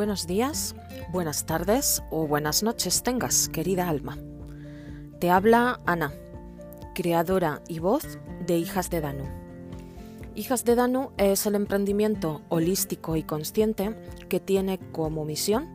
Buenos 0.00 0.26
días, 0.26 0.74
buenas 1.12 1.44
tardes 1.44 2.02
o 2.10 2.26
buenas 2.26 2.62
noches 2.62 3.02
tengas, 3.02 3.50
querida 3.50 3.86
alma. 3.86 4.16
Te 5.18 5.28
habla 5.28 5.78
Ana, 5.84 6.14
creadora 6.94 7.60
y 7.68 7.80
voz 7.80 8.18
de 8.46 8.56
Hijas 8.56 8.88
de 8.88 9.02
Danu. 9.02 9.24
Hijas 10.34 10.64
de 10.64 10.74
Danu 10.74 11.10
es 11.18 11.44
el 11.44 11.54
emprendimiento 11.54 12.40
holístico 12.48 13.14
y 13.16 13.24
consciente 13.24 13.94
que 14.30 14.40
tiene 14.40 14.78
como 14.90 15.26
misión 15.26 15.68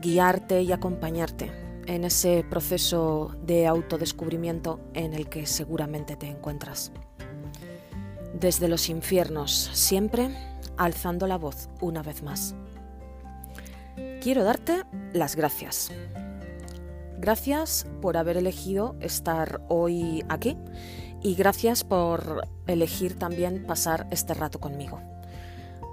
guiarte 0.00 0.62
y 0.62 0.72
acompañarte 0.72 1.52
en 1.84 2.04
ese 2.04 2.46
proceso 2.48 3.36
de 3.42 3.66
autodescubrimiento 3.66 4.80
en 4.94 5.12
el 5.12 5.28
que 5.28 5.46
seguramente 5.46 6.16
te 6.16 6.26
encuentras. 6.26 6.90
Desde 8.32 8.66
los 8.66 8.88
infiernos, 8.88 9.68
siempre 9.74 10.34
alzando 10.78 11.26
la 11.26 11.36
voz 11.36 11.68
una 11.82 12.02
vez 12.02 12.22
más. 12.22 12.54
Quiero 14.20 14.42
darte 14.42 14.82
las 15.12 15.36
gracias. 15.36 15.92
Gracias 17.18 17.86
por 18.02 18.16
haber 18.16 18.36
elegido 18.36 18.96
estar 19.00 19.60
hoy 19.68 20.24
aquí 20.28 20.56
y 21.22 21.34
gracias 21.34 21.84
por 21.84 22.48
elegir 22.66 23.18
también 23.18 23.64
pasar 23.64 24.06
este 24.10 24.34
rato 24.34 24.58
conmigo. 24.60 25.00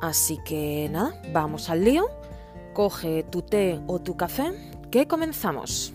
Así 0.01 0.39
que 0.43 0.89
nada, 0.91 1.21
vamos 1.33 1.69
al 1.69 1.83
lío. 1.83 2.05
Coge 2.73 3.23
tu 3.23 3.41
té 3.41 3.79
o 3.87 3.99
tu 3.99 4.17
café, 4.17 4.51
que 4.91 5.07
comenzamos. 5.07 5.93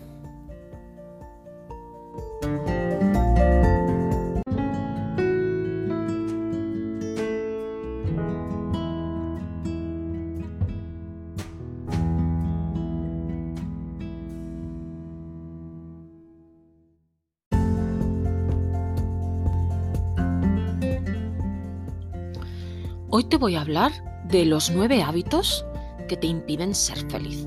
Hoy 23.13 23.25
te 23.25 23.35
voy 23.35 23.57
a 23.57 23.61
hablar 23.61 23.91
de 24.23 24.45
los 24.45 24.71
nueve 24.71 25.03
hábitos 25.03 25.65
que 26.07 26.15
te 26.15 26.27
impiden 26.27 26.73
ser 26.73 26.97
feliz. 27.11 27.45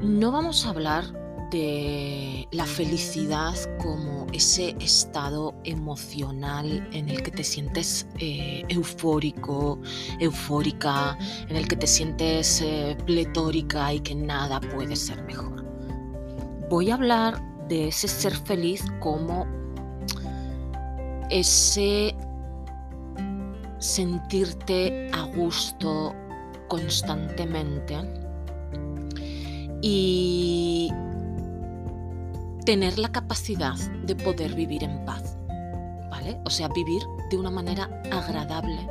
No 0.00 0.30
vamos 0.30 0.64
a 0.64 0.68
hablar 0.68 1.48
de 1.50 2.46
la 2.52 2.66
felicidad 2.66 3.52
como 3.82 4.28
ese 4.32 4.76
estado 4.78 5.56
emocional 5.64 6.88
en 6.92 7.08
el 7.08 7.20
que 7.24 7.32
te 7.32 7.42
sientes 7.42 8.06
eh, 8.20 8.62
eufórico, 8.68 9.80
eufórica, 10.20 11.18
en 11.48 11.56
el 11.56 11.66
que 11.66 11.74
te 11.74 11.88
sientes 11.88 12.62
eh, 12.62 12.96
pletórica 13.06 13.92
y 13.92 13.98
que 13.98 14.14
nada 14.14 14.60
puede 14.60 14.94
ser 14.94 15.20
mejor. 15.24 15.64
Voy 16.68 16.90
a 16.90 16.94
hablar 16.94 17.42
de 17.66 17.88
ese 17.88 18.06
ser 18.06 18.36
feliz 18.36 18.84
como 19.00 19.48
ese 21.28 22.14
sentirte 23.80 25.10
a 25.12 25.22
gusto 25.24 26.14
constantemente 26.68 27.96
y 29.82 30.92
tener 32.64 32.98
la 32.98 33.10
capacidad 33.10 33.76
de 34.04 34.14
poder 34.14 34.54
vivir 34.54 34.84
en 34.84 35.04
paz, 35.04 35.36
¿vale? 36.10 36.38
O 36.44 36.50
sea, 36.50 36.68
vivir 36.68 37.02
de 37.30 37.38
una 37.38 37.50
manera 37.50 37.90
agradable 38.12 38.86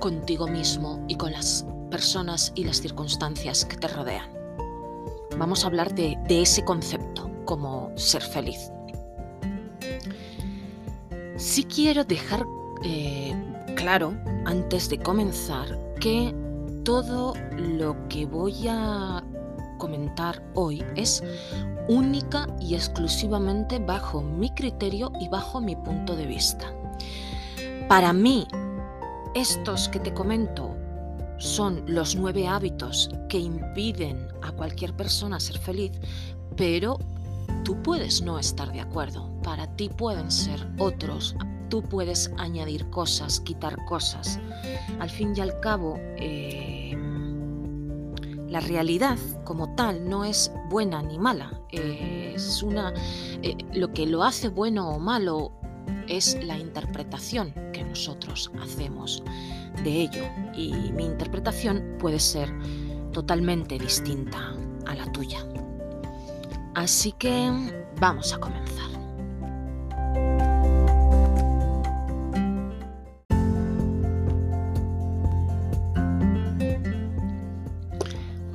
contigo 0.00 0.48
mismo 0.48 1.02
y 1.08 1.14
con 1.14 1.32
las 1.32 1.64
personas 1.90 2.52
y 2.56 2.64
las 2.64 2.80
circunstancias 2.80 3.64
que 3.64 3.76
te 3.76 3.88
rodean. 3.88 4.28
Vamos 5.38 5.64
a 5.64 5.68
hablar 5.68 5.94
de, 5.94 6.18
ese 6.28 6.64
concepto 6.64 7.30
como 7.44 7.90
ser 7.96 8.22
feliz. 8.22 8.70
Si 11.36 11.64
quiero 11.64 12.04
dejar 12.04 12.44
eh, 12.84 13.34
claro, 13.74 14.14
antes 14.46 14.88
de 14.88 14.98
comenzar, 14.98 15.78
que 16.00 16.34
todo 16.84 17.34
lo 17.56 17.96
que 18.08 18.26
voy 18.26 18.66
a 18.68 19.22
comentar 19.78 20.42
hoy 20.54 20.84
es 20.96 21.22
única 21.88 22.46
y 22.60 22.74
exclusivamente 22.74 23.78
bajo 23.78 24.22
mi 24.22 24.50
criterio 24.50 25.12
y 25.20 25.28
bajo 25.28 25.60
mi 25.60 25.76
punto 25.76 26.16
de 26.16 26.26
vista. 26.26 26.72
Para 27.88 28.12
mí, 28.12 28.46
estos 29.34 29.88
que 29.88 30.00
te 30.00 30.14
comento 30.14 30.74
son 31.38 31.82
los 31.86 32.16
nueve 32.16 32.46
hábitos 32.46 33.10
que 33.28 33.38
impiden 33.38 34.28
a 34.42 34.52
cualquier 34.52 34.94
persona 34.94 35.40
ser 35.40 35.58
feliz, 35.58 35.92
pero 36.56 36.98
tú 37.64 37.82
puedes 37.82 38.22
no 38.22 38.38
estar 38.38 38.72
de 38.72 38.80
acuerdo. 38.80 39.30
Para 39.42 39.66
ti 39.76 39.88
pueden 39.88 40.30
ser 40.30 40.66
otros 40.78 41.36
tú 41.74 41.82
puedes 41.82 42.30
añadir 42.38 42.88
cosas, 42.90 43.40
quitar 43.40 43.84
cosas. 43.86 44.38
Al 45.00 45.10
fin 45.10 45.34
y 45.36 45.40
al 45.40 45.58
cabo, 45.58 45.98
eh, 46.16 46.96
la 48.48 48.60
realidad 48.60 49.18
como 49.42 49.74
tal 49.74 50.08
no 50.08 50.24
es 50.24 50.52
buena 50.70 51.02
ni 51.02 51.18
mala. 51.18 51.50
es 51.72 52.62
una, 52.62 52.94
eh, 53.42 53.56
lo 53.72 53.92
que 53.92 54.06
lo 54.06 54.22
hace 54.22 54.50
bueno 54.50 54.88
o 54.88 55.00
malo 55.00 55.50
es 56.06 56.38
la 56.44 56.56
interpretación 56.56 57.52
que 57.72 57.82
nosotros 57.82 58.52
hacemos 58.62 59.24
de 59.82 60.02
ello. 60.02 60.22
Y 60.54 60.92
mi 60.92 61.06
interpretación 61.06 61.96
puede 61.98 62.20
ser 62.20 62.54
totalmente 63.10 63.80
distinta 63.80 64.54
a 64.86 64.94
la 64.94 65.10
tuya. 65.10 65.44
Así 66.76 67.10
que 67.18 67.50
vamos 67.98 68.32
a 68.32 68.38
comenzar. 68.38 68.93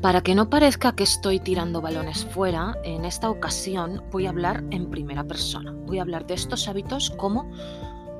Para 0.10 0.22
que 0.22 0.34
no 0.34 0.50
parezca 0.50 0.94
que 0.94 1.04
estoy 1.04 1.40
tirando 1.40 1.82
balones 1.82 2.26
fuera, 2.26 2.76
en 2.84 3.06
esta 3.06 3.30
ocasión 3.30 4.04
voy 4.10 4.26
a 4.26 4.32
hablar 4.32 4.64
en 4.72 4.90
primera 4.90 5.24
persona. 5.24 5.72
Voy 5.86 6.00
a 6.00 6.02
hablar 6.02 6.26
de 6.26 6.34
estos 6.34 6.68
hábitos 6.68 7.12
como 7.12 7.48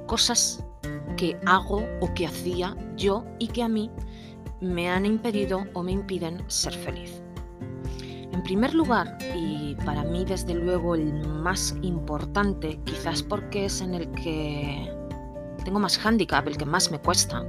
cosas 0.06 0.64
que 1.18 1.40
hago 1.48 1.84
o 2.00 2.14
que 2.14 2.28
hacía 2.28 2.78
yo 2.96 3.26
y 3.40 3.48
que 3.48 3.64
a 3.64 3.68
mí 3.68 3.90
me 4.62 4.88
han 4.88 5.04
impedido 5.04 5.66
o 5.74 5.82
me 5.82 5.94
impiden 5.94 6.44
ser 6.46 6.74
feliz. 6.74 7.24
En 8.34 8.44
primer 8.44 8.76
lugar, 8.76 9.18
y 9.36 9.74
para 9.84 10.04
mí 10.04 10.26
desde 10.26 10.54
luego 10.54 10.94
el 10.94 11.28
más 11.28 11.76
importante, 11.82 12.80
quizás 12.86 13.24
porque 13.24 13.66
es 13.66 13.82
en 13.82 13.96
el 13.96 14.12
que 14.12 14.96
tengo 15.66 15.80
más 15.80 15.98
hándicap, 15.98 16.48
el 16.48 16.56
que 16.56 16.66
más 16.66 16.92
me 16.92 17.00
cuesta, 17.00 17.44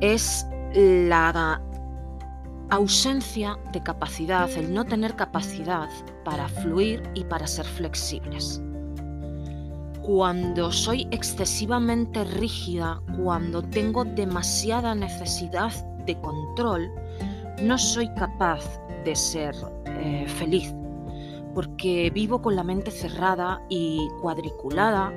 es 0.00 0.46
la 0.72 1.60
ausencia 2.70 3.58
de 3.72 3.82
capacidad, 3.82 4.50
el 4.50 4.72
no 4.72 4.84
tener 4.84 5.16
capacidad 5.16 5.88
para 6.24 6.48
fluir 6.48 7.02
y 7.14 7.24
para 7.24 7.46
ser 7.46 7.64
flexibles. 7.64 8.60
Cuando 10.02 10.70
soy 10.72 11.06
excesivamente 11.10 12.24
rígida, 12.24 13.00
cuando 13.22 13.62
tengo 13.62 14.04
demasiada 14.04 14.94
necesidad 14.94 15.72
de 16.06 16.18
control, 16.20 16.90
no 17.62 17.76
soy 17.78 18.12
capaz 18.14 18.64
de 19.04 19.14
ser 19.14 19.54
eh, 19.86 20.26
feliz, 20.26 20.74
porque 21.54 22.10
vivo 22.10 22.40
con 22.40 22.56
la 22.56 22.64
mente 22.64 22.90
cerrada 22.90 23.62
y 23.68 24.08
cuadriculada, 24.20 25.12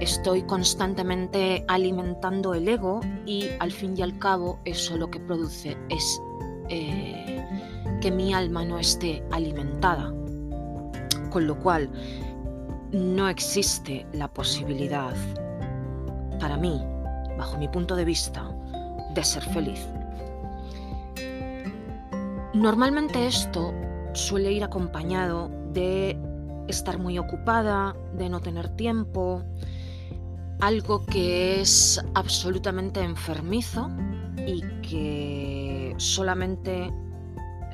estoy 0.00 0.42
constantemente 0.42 1.64
alimentando 1.68 2.54
el 2.54 2.68
ego 2.68 3.00
y 3.26 3.46
al 3.60 3.72
fin 3.72 3.94
y 3.96 4.02
al 4.02 4.18
cabo 4.18 4.58
eso 4.64 4.96
lo 4.96 5.10
que 5.10 5.20
produce 5.20 5.76
es 5.88 6.20
eh, 6.68 7.44
que 8.00 8.10
mi 8.10 8.32
alma 8.32 8.64
no 8.64 8.78
esté 8.78 9.22
alimentada. 9.30 10.12
Con 11.30 11.46
lo 11.46 11.58
cual, 11.58 11.90
no 12.92 13.28
existe 13.28 14.06
la 14.12 14.28
posibilidad, 14.28 15.14
para 16.40 16.56
mí, 16.56 16.80
bajo 17.36 17.58
mi 17.58 17.68
punto 17.68 17.96
de 17.96 18.04
vista, 18.04 18.48
de 19.14 19.24
ser 19.24 19.42
feliz. 19.42 19.86
Normalmente 22.54 23.26
esto 23.26 23.74
suele 24.14 24.52
ir 24.52 24.64
acompañado 24.64 25.50
de 25.72 26.18
estar 26.66 26.98
muy 26.98 27.18
ocupada, 27.18 27.94
de 28.14 28.28
no 28.28 28.40
tener 28.40 28.68
tiempo, 28.70 29.42
algo 30.60 31.04
que 31.06 31.60
es 31.60 32.00
absolutamente 32.14 33.00
enfermizo 33.00 33.90
y 34.46 34.62
que 34.82 35.57
solamente 35.98 36.92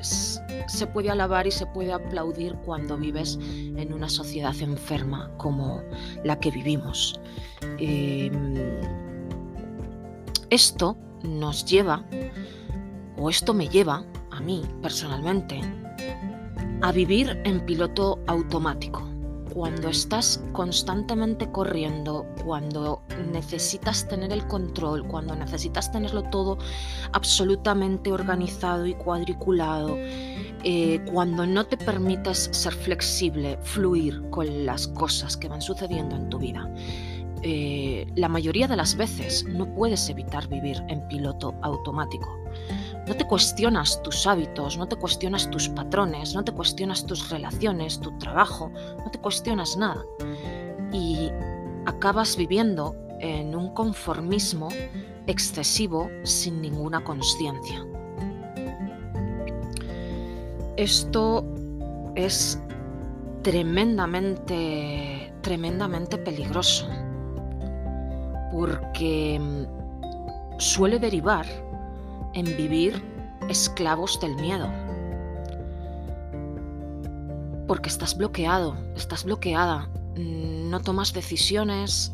se 0.01 0.87
puede 0.87 1.11
alabar 1.11 1.47
y 1.47 1.51
se 1.51 1.67
puede 1.67 1.93
aplaudir 1.93 2.55
cuando 2.65 2.97
vives 2.97 3.39
en 3.41 3.93
una 3.93 4.09
sociedad 4.09 4.55
enferma 4.61 5.31
como 5.39 5.83
la 6.25 6.39
que 6.39 6.51
vivimos. 6.51 7.21
Em, 7.79 8.55
esto 10.51 10.97
nos 11.23 11.65
lleva, 11.65 12.05
o 13.17 13.31
esto 13.31 13.55
me 13.55 13.69
lleva 13.69 14.05
a 14.31 14.41
mí 14.41 14.63
personalmente, 14.83 15.61
a 16.83 16.93
vivir 16.93 17.41
en 17.45 17.65
piloto 17.65 18.19
automático 18.27 19.14
cuando 19.55 19.89
estás 19.89 20.43
constantemente 20.53 21.51
corriendo, 21.53 22.27
cuando 22.45 23.03
necesitas 23.33 24.07
tener 24.09 24.33
el 24.33 24.45
control, 24.49 25.07
cuando 25.07 25.37
necesitas 25.37 25.93
tenerlo 25.93 26.25
todo 26.25 26.59
absolutamente 27.13 28.13
organizado 28.13 28.85
y 28.85 28.95
cuadriculado, 28.95 29.97
eh, 30.65 31.01
cuando 31.13 31.47
no 31.47 31.65
te 31.65 31.77
permites 31.77 32.49
ser 32.53 32.75
flexible, 32.75 33.57
fluir 33.63 34.21
con 34.31 34.67
las 34.67 34.89
cosas 34.89 35.37
que 35.37 35.49
van 35.49 35.63
sucediendo 35.63 36.17
en 36.17 36.29
tu 36.29 36.39
vida. 36.39 36.69
Eh, 37.43 38.07
la 38.17 38.29
mayoría 38.29 38.67
de 38.67 38.75
las 38.75 38.97
veces 38.97 39.45
no 39.45 39.73
puedes 39.75 40.09
evitar 40.09 40.49
vivir 40.49 40.83
en 40.89 41.07
piloto 41.09 41.55
automático. 41.63 42.29
No 43.07 43.15
te 43.15 43.27
cuestionas 43.27 44.03
tus 44.03 44.27
hábitos, 44.27 44.79
no 44.79 44.87
te 44.87 44.97
cuestionas 44.97 45.51
tus 45.51 45.69
patrones, 45.69 46.35
no 46.35 46.43
te 46.43 46.53
cuestionas 46.53 47.05
tus 47.05 47.29
relaciones, 47.29 48.01
tu 48.01 48.17
trabajo, 48.19 48.71
no 49.05 49.11
te 49.11 49.19
cuestionas 49.19 49.77
nada. 49.77 50.03
Y 50.93 51.31
acabas 51.87 52.37
viviendo 52.37 52.97
en 53.21 53.55
un 53.55 53.75
conformismo 53.75 54.69
excesivo 55.27 56.11
sin 56.23 56.63
ninguna 56.63 57.03
conciencia. 57.05 57.85
Esto 60.77 61.45
es 62.15 62.59
tremendamente, 63.43 65.33
tremendamente 65.43 66.17
peligroso 66.19 66.89
porque 68.51 69.41
suele 70.59 70.99
derivar 70.99 71.45
en 72.35 72.57
vivir 72.57 73.03
esclavos 73.49 74.21
del 74.21 74.35
miedo. 74.37 74.69
Porque 77.67 77.89
estás 77.89 78.17
bloqueado, 78.17 78.77
estás 78.95 79.25
bloqueada, 79.25 79.89
no 80.17 80.81
tomas 80.81 81.13
decisiones 81.13 82.13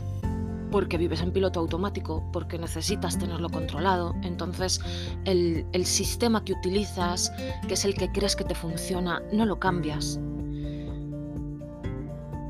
porque 0.70 0.98
vives 0.98 1.20
en 1.20 1.32
piloto 1.32 1.58
automático, 1.58 2.22
porque 2.32 2.56
necesitas 2.58 3.18
tenerlo 3.18 3.48
controlado. 3.48 4.14
Entonces 4.22 4.80
el, 5.24 5.66
el 5.72 5.84
sistema 5.84 6.44
que 6.44 6.52
utilizas, 6.52 7.32
que 7.66 7.74
es 7.74 7.84
el 7.84 7.94
que 7.94 8.10
crees 8.12 8.36
que 8.36 8.44
te 8.44 8.54
funciona, 8.54 9.20
no 9.32 9.44
lo 9.46 9.58
cambias. 9.58 10.20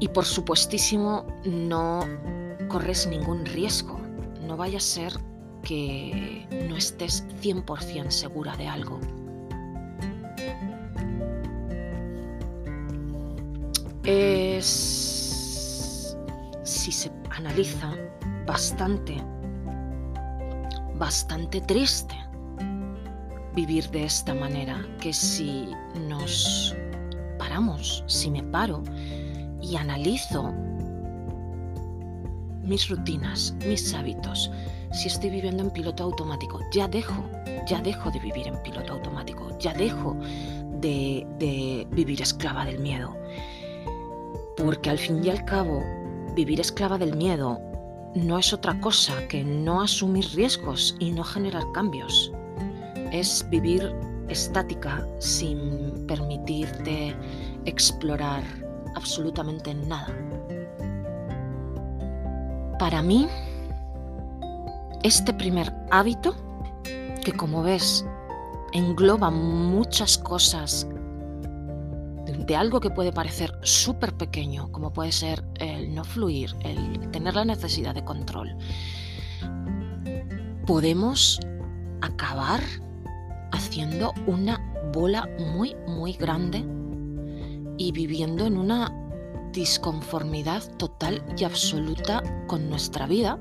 Y 0.00 0.08
por 0.08 0.24
supuestísimo 0.24 1.26
no 1.44 2.06
corres 2.68 3.06
ningún 3.06 3.46
riesgo. 3.46 3.98
No 4.46 4.56
vaya 4.56 4.78
a 4.78 4.80
ser 4.80 5.12
que 5.62 6.46
no 6.68 6.76
estés 6.76 7.24
100% 7.42 8.10
segura 8.10 8.56
de 8.56 8.68
algo. 8.68 8.98
Es, 14.04 16.16
si 16.62 16.90
se 16.90 17.12
analiza, 17.30 17.92
bastante, 18.46 19.22
bastante 20.98 21.60
triste 21.60 22.16
vivir 23.54 23.88
de 23.90 24.04
esta 24.04 24.34
manera, 24.34 24.84
que 25.00 25.12
si 25.12 25.68
nos 26.08 26.74
paramos, 27.38 28.04
si 28.06 28.30
me 28.30 28.42
paro 28.42 28.82
y 29.60 29.76
analizo 29.76 30.52
mis 32.62 32.88
rutinas, 32.88 33.54
mis 33.66 33.92
hábitos, 33.94 34.50
si 34.92 35.08
estoy 35.08 35.30
viviendo 35.30 35.62
en 35.62 35.70
piloto 35.70 36.04
automático, 36.04 36.60
ya 36.72 36.88
dejo, 36.88 37.24
ya 37.66 37.80
dejo 37.80 38.10
de 38.10 38.18
vivir 38.18 38.48
en 38.48 38.60
piloto 38.62 38.94
automático, 38.94 39.56
ya 39.58 39.72
dejo 39.72 40.16
de, 40.80 41.86
vivir 41.90 42.20
esclava 42.20 42.64
del 42.64 42.78
miedo. 42.80 43.16
Porque 44.56 44.90
al 44.90 44.98
fin 44.98 45.24
y 45.24 45.30
al 45.30 45.44
cabo, 45.44 45.82
vivir 46.34 46.60
esclava 46.60 46.98
del 46.98 47.16
miedo 47.16 47.60
no 48.14 48.38
es 48.38 48.52
otra 48.52 48.78
cosa 48.80 49.28
que 49.28 49.44
no 49.44 49.80
asumir 49.80 50.26
riesgos 50.34 50.96
y 50.98 51.12
no 51.12 51.22
generar 51.22 51.62
cambios. 51.72 52.32
Es 53.12 53.46
vivir 53.48 53.94
estática 54.28 55.06
sin 55.18 56.06
permitirte 56.06 57.16
explorar 57.64 58.42
absolutamente 58.96 59.74
nada. 59.74 60.14
Para 62.78 63.02
mí, 63.02 63.28
este 65.02 65.32
primer 65.32 65.72
hábito, 65.90 66.34
que 67.24 67.32
como 67.32 67.62
ves 67.62 68.04
engloba 68.72 69.30
muchas 69.30 70.18
cosas 70.18 70.86
de 72.46 72.56
algo 72.56 72.80
que 72.80 72.90
puede 72.90 73.12
parecer 73.12 73.52
súper 73.62 74.14
pequeño, 74.14 74.70
como 74.72 74.92
puede 74.92 75.12
ser 75.12 75.44
el 75.58 75.94
no 75.94 76.04
fluir, 76.04 76.54
el 76.60 77.10
tener 77.10 77.34
la 77.34 77.44
necesidad 77.44 77.94
de 77.94 78.04
control, 78.04 78.56
podemos 80.66 81.40
acabar 82.00 82.60
haciendo 83.52 84.12
una 84.26 84.60
bola 84.92 85.28
muy, 85.38 85.74
muy 85.86 86.12
grande 86.12 86.64
y 87.78 87.92
viviendo 87.92 88.46
en 88.46 88.56
una 88.56 88.92
disconformidad 89.52 90.62
total 90.76 91.22
y 91.36 91.44
absoluta 91.44 92.22
con 92.46 92.68
nuestra 92.68 93.06
vida 93.06 93.38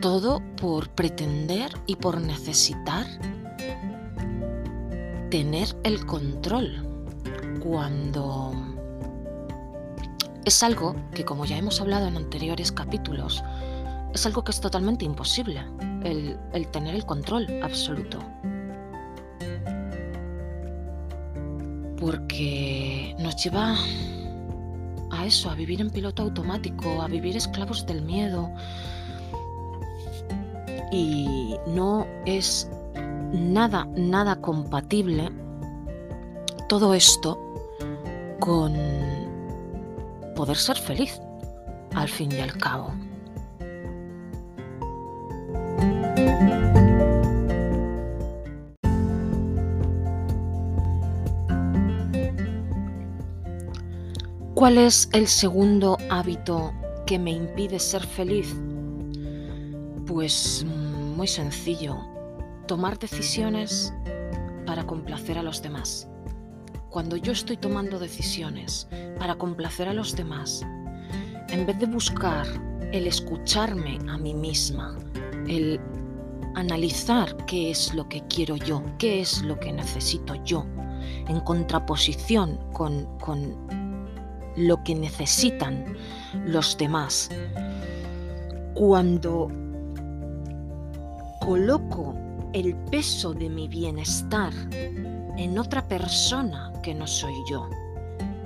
todo 0.00 0.42
por 0.60 0.88
pretender 0.90 1.70
y 1.86 1.96
por 1.96 2.20
necesitar 2.20 3.06
tener 5.30 5.68
el 5.84 6.06
control 6.06 6.86
cuando 7.60 8.52
es 10.44 10.62
algo 10.62 10.96
que, 11.14 11.24
como 11.24 11.44
ya 11.44 11.58
hemos 11.58 11.80
hablado 11.80 12.06
en 12.06 12.16
anteriores 12.16 12.72
capítulos, 12.72 13.42
es 14.14 14.24
algo 14.24 14.42
que 14.42 14.52
es 14.52 14.60
totalmente 14.60 15.04
imposible, 15.04 15.62
el, 16.02 16.38
tener 16.72 16.94
el 16.94 17.04
control 17.04 17.46
absoluto. 17.62 18.18
Porque 22.00 23.14
nos 23.18 23.36
lleva 23.42 23.76
a 25.10 25.26
eso, 25.26 25.50
a 25.50 25.54
vivir 25.54 25.80
en 25.80 25.90
piloto 25.90 26.22
automático, 26.22 27.02
a 27.02 27.08
vivir 27.08 27.36
esclavos 27.36 27.84
del 27.86 28.02
miedo, 28.02 28.50
y 30.90 31.56
no 31.66 32.06
es 32.24 32.70
nada, 33.32 33.86
nada 33.96 34.40
compatible 34.40 35.30
todo 36.68 36.94
esto 36.94 37.38
con 38.40 38.74
poder 40.34 40.56
ser 40.56 40.76
feliz 40.76 41.20
al 41.94 42.08
fin 42.08 42.30
y 42.32 42.40
al 42.40 42.56
cabo. 42.56 42.92
¿Cuál 54.54 54.78
es 54.78 55.08
el 55.12 55.28
segundo 55.28 55.96
hábito 56.10 56.72
que 57.06 57.18
me 57.18 57.30
impide 57.30 57.78
ser 57.78 58.04
feliz? 58.04 58.54
Pues 60.08 60.64
muy 60.64 61.26
sencillo, 61.26 61.98
tomar 62.66 62.98
decisiones 62.98 63.92
para 64.64 64.86
complacer 64.86 65.36
a 65.36 65.42
los 65.42 65.60
demás. 65.60 66.08
Cuando 66.88 67.18
yo 67.18 67.32
estoy 67.32 67.58
tomando 67.58 67.98
decisiones 67.98 68.88
para 69.18 69.34
complacer 69.34 69.86
a 69.86 69.92
los 69.92 70.16
demás, 70.16 70.62
en 71.50 71.66
vez 71.66 71.78
de 71.78 71.84
buscar 71.84 72.46
el 72.90 73.06
escucharme 73.06 73.98
a 74.08 74.16
mí 74.16 74.32
misma, 74.32 74.96
el 75.46 75.78
analizar 76.54 77.36
qué 77.44 77.70
es 77.70 77.92
lo 77.92 78.08
que 78.08 78.22
quiero 78.28 78.56
yo, 78.56 78.82
qué 78.96 79.20
es 79.20 79.42
lo 79.42 79.60
que 79.60 79.74
necesito 79.74 80.42
yo, 80.42 80.64
en 81.28 81.38
contraposición 81.40 82.58
con, 82.72 83.04
con 83.18 83.54
lo 84.56 84.82
que 84.84 84.94
necesitan 84.94 85.84
los 86.46 86.78
demás, 86.78 87.28
cuando 88.72 89.67
coloco 91.48 92.14
el 92.52 92.76
peso 92.90 93.32
de 93.32 93.48
mi 93.48 93.68
bienestar 93.68 94.52
en 94.70 95.58
otra 95.58 95.88
persona 95.88 96.70
que 96.82 96.94
no 96.94 97.06
soy 97.06 97.32
yo, 97.50 97.70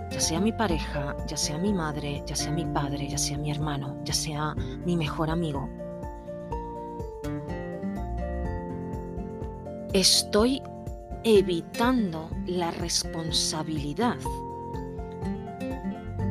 ya 0.08 0.20
sea 0.20 0.38
mi 0.38 0.52
pareja, 0.52 1.16
ya 1.26 1.36
sea 1.36 1.58
mi 1.58 1.72
madre, 1.72 2.22
ya 2.28 2.36
sea 2.36 2.52
mi 2.52 2.64
padre, 2.64 3.08
ya 3.08 3.18
sea 3.18 3.36
mi 3.38 3.50
hermano, 3.50 3.96
ya 4.04 4.14
sea 4.14 4.54
mi 4.86 4.96
mejor 4.96 5.30
amigo, 5.30 5.68
estoy 9.92 10.62
evitando 11.24 12.30
la 12.46 12.70
responsabilidad 12.70 14.16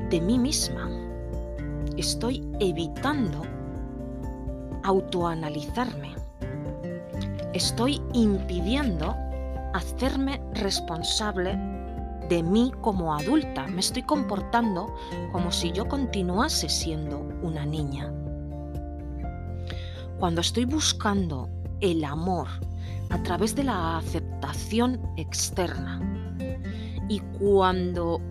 de 0.10 0.22
mí 0.22 0.40
misma. 0.40 0.90
Estoy 1.98 2.50
evitando 2.62 3.42
autoanalizarme. 4.84 6.21
Estoy 7.54 8.02
impidiendo 8.14 9.16
hacerme 9.74 10.42
responsable 10.54 11.58
de 12.30 12.42
mí 12.44 12.72
como 12.80 13.14
adulta. 13.14 13.68
Me 13.68 13.82
estoy 13.82 14.04
comportando 14.04 14.96
como 15.34 15.52
si 15.52 15.72
yo 15.74 15.88
continuase 15.88 16.70
siendo 16.70 17.20
una 17.42 17.66
niña. 17.66 18.12
Cuando 20.18 20.40
estoy 20.40 20.66
buscando 20.66 21.50
el 21.82 22.06
amor 22.06 22.48
a 23.10 23.22
través 23.24 23.54
de 23.56 23.66
la 23.66 23.98
aceptación 23.98 25.02
externa 25.18 26.00
y 27.10 27.20
cuando 27.38 28.22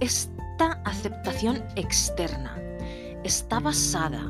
esta 0.00 0.80
aceptación 0.84 1.62
externa 1.76 2.56
está 3.22 3.60
basada 3.60 4.22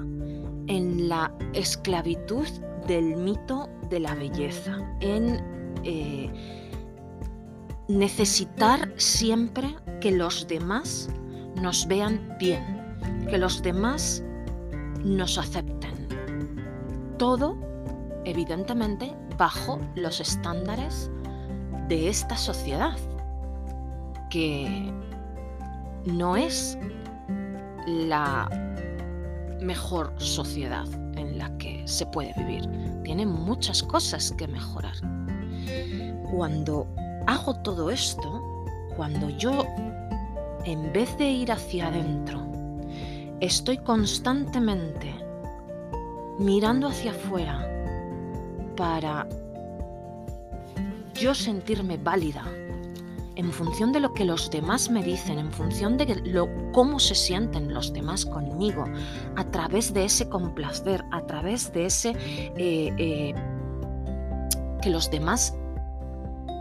en 0.66 1.08
la 1.08 1.32
esclavitud 1.54 2.46
del 2.86 3.16
mito 3.16 3.70
de 3.90 4.00
la 4.00 4.14
belleza, 4.14 4.78
en 5.00 5.40
eh, 5.84 6.30
necesitar 7.88 8.92
siempre 8.96 9.76
que 10.00 10.12
los 10.12 10.46
demás 10.46 11.08
nos 11.60 11.86
vean 11.86 12.36
bien, 12.38 12.62
que 13.28 13.36
los 13.36 13.62
demás 13.62 14.22
nos 15.04 15.36
acepten. 15.38 16.08
Todo, 17.18 17.58
evidentemente, 18.24 19.14
bajo 19.36 19.80
los 19.96 20.20
estándares 20.20 21.10
de 21.88 22.08
esta 22.08 22.36
sociedad, 22.36 22.96
que 24.30 24.92
no 26.04 26.36
es 26.36 26.78
la 27.86 28.48
mejor 29.60 30.14
sociedad 30.18 30.86
en 31.16 31.38
la 31.38 31.50
que 31.58 31.82
se 31.86 32.06
puede 32.06 32.32
vivir. 32.36 32.68
Tiene 33.04 33.26
muchas 33.26 33.82
cosas 33.82 34.32
que 34.32 34.46
mejorar. 34.48 34.94
Cuando 36.30 36.86
hago 37.26 37.54
todo 37.62 37.90
esto, 37.90 38.64
cuando 38.96 39.30
yo, 39.30 39.66
en 40.64 40.92
vez 40.92 41.16
de 41.18 41.30
ir 41.30 41.52
hacia 41.52 41.88
adentro, 41.88 42.40
estoy 43.40 43.78
constantemente 43.78 45.14
mirando 46.38 46.88
hacia 46.88 47.10
afuera 47.10 47.66
para 48.76 49.26
yo 51.14 51.34
sentirme 51.34 51.98
válida 51.98 52.44
en 53.40 53.52
función 53.52 53.90
de 53.90 54.00
lo 54.00 54.12
que 54.12 54.26
los 54.26 54.50
demás 54.50 54.90
me 54.90 55.02
dicen, 55.02 55.38
en 55.38 55.50
función 55.50 55.96
de 55.96 56.20
lo, 56.26 56.46
cómo 56.72 56.98
se 57.00 57.14
sienten 57.14 57.72
los 57.72 57.90
demás 57.90 58.26
conmigo, 58.26 58.84
a 59.34 59.44
través 59.44 59.94
de 59.94 60.04
ese 60.04 60.28
complacer, 60.28 61.02
a 61.10 61.22
través 61.22 61.72
de 61.72 61.86
ese 61.86 62.10
eh, 62.10 62.92
eh, 62.98 63.34
que 64.82 64.90
los 64.90 65.10
demás 65.10 65.56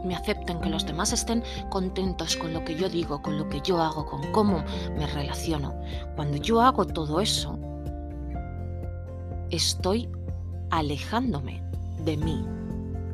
me 0.05 0.15
acepten, 0.15 0.61
que 0.61 0.69
los 0.69 0.85
demás 0.85 1.11
estén 1.11 1.43
contentos 1.69 2.37
con 2.37 2.53
lo 2.53 2.63
que 2.63 2.75
yo 2.75 2.87
digo, 2.87 3.21
con 3.21 3.37
lo 3.37 3.49
que 3.49 3.59
yo 3.59 3.81
hago, 3.81 4.05
con 4.05 4.31
cómo 4.31 4.63
me 4.97 5.05
relaciono. 5.05 5.75
Cuando 6.15 6.37
yo 6.37 6.61
hago 6.61 6.85
todo 6.87 7.19
eso, 7.19 7.59
estoy 9.49 10.09
alejándome 10.69 11.61
de 12.05 12.15
mí, 12.15 12.45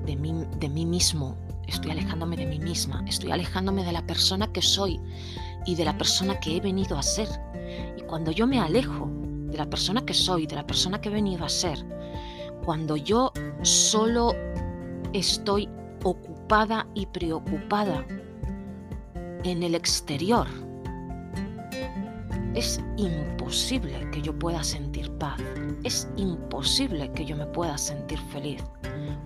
de 0.05 0.15
mí, 0.15 0.35
de 0.59 0.69
mí 0.69 0.85
mismo, 0.85 1.35
estoy 1.67 1.91
alejándome 1.91 2.35
de 2.35 2.45
mí 2.45 2.59
misma, 2.59 3.03
estoy 3.07 3.31
alejándome 3.31 3.83
de 3.83 3.91
la 3.91 4.05
persona 4.05 4.51
que 4.51 4.61
soy 4.61 4.99
y 5.65 5.75
de 5.75 5.85
la 5.85 5.97
persona 5.97 6.39
que 6.39 6.57
he 6.57 6.61
venido 6.61 6.97
a 6.97 7.03
ser. 7.03 7.27
Y 7.97 8.01
cuando 8.01 8.31
yo 8.31 8.47
me 8.47 8.59
alejo 8.59 9.09
de 9.11 9.57
la 9.57 9.69
persona 9.69 10.05
que 10.05 10.13
soy, 10.13 10.47
de 10.47 10.55
la 10.55 10.65
persona 10.65 11.01
que 11.01 11.09
he 11.09 11.11
venido 11.11 11.45
a 11.45 11.49
ser, 11.49 11.77
cuando 12.63 12.95
yo 12.97 13.31
solo 13.61 14.33
estoy 15.13 15.69
ocupada 16.03 16.87
y 16.93 17.05
preocupada 17.05 18.05
en 19.43 19.63
el 19.63 19.75
exterior, 19.75 20.47
es 22.55 22.81
imposible 22.97 24.09
que 24.11 24.21
yo 24.21 24.37
pueda 24.37 24.63
sentir 24.63 25.11
paz, 25.17 25.39
es 25.83 26.07
imposible 26.15 27.11
que 27.11 27.25
yo 27.25 27.35
me 27.35 27.45
pueda 27.47 27.77
sentir 27.77 28.19
feliz. 28.31 28.63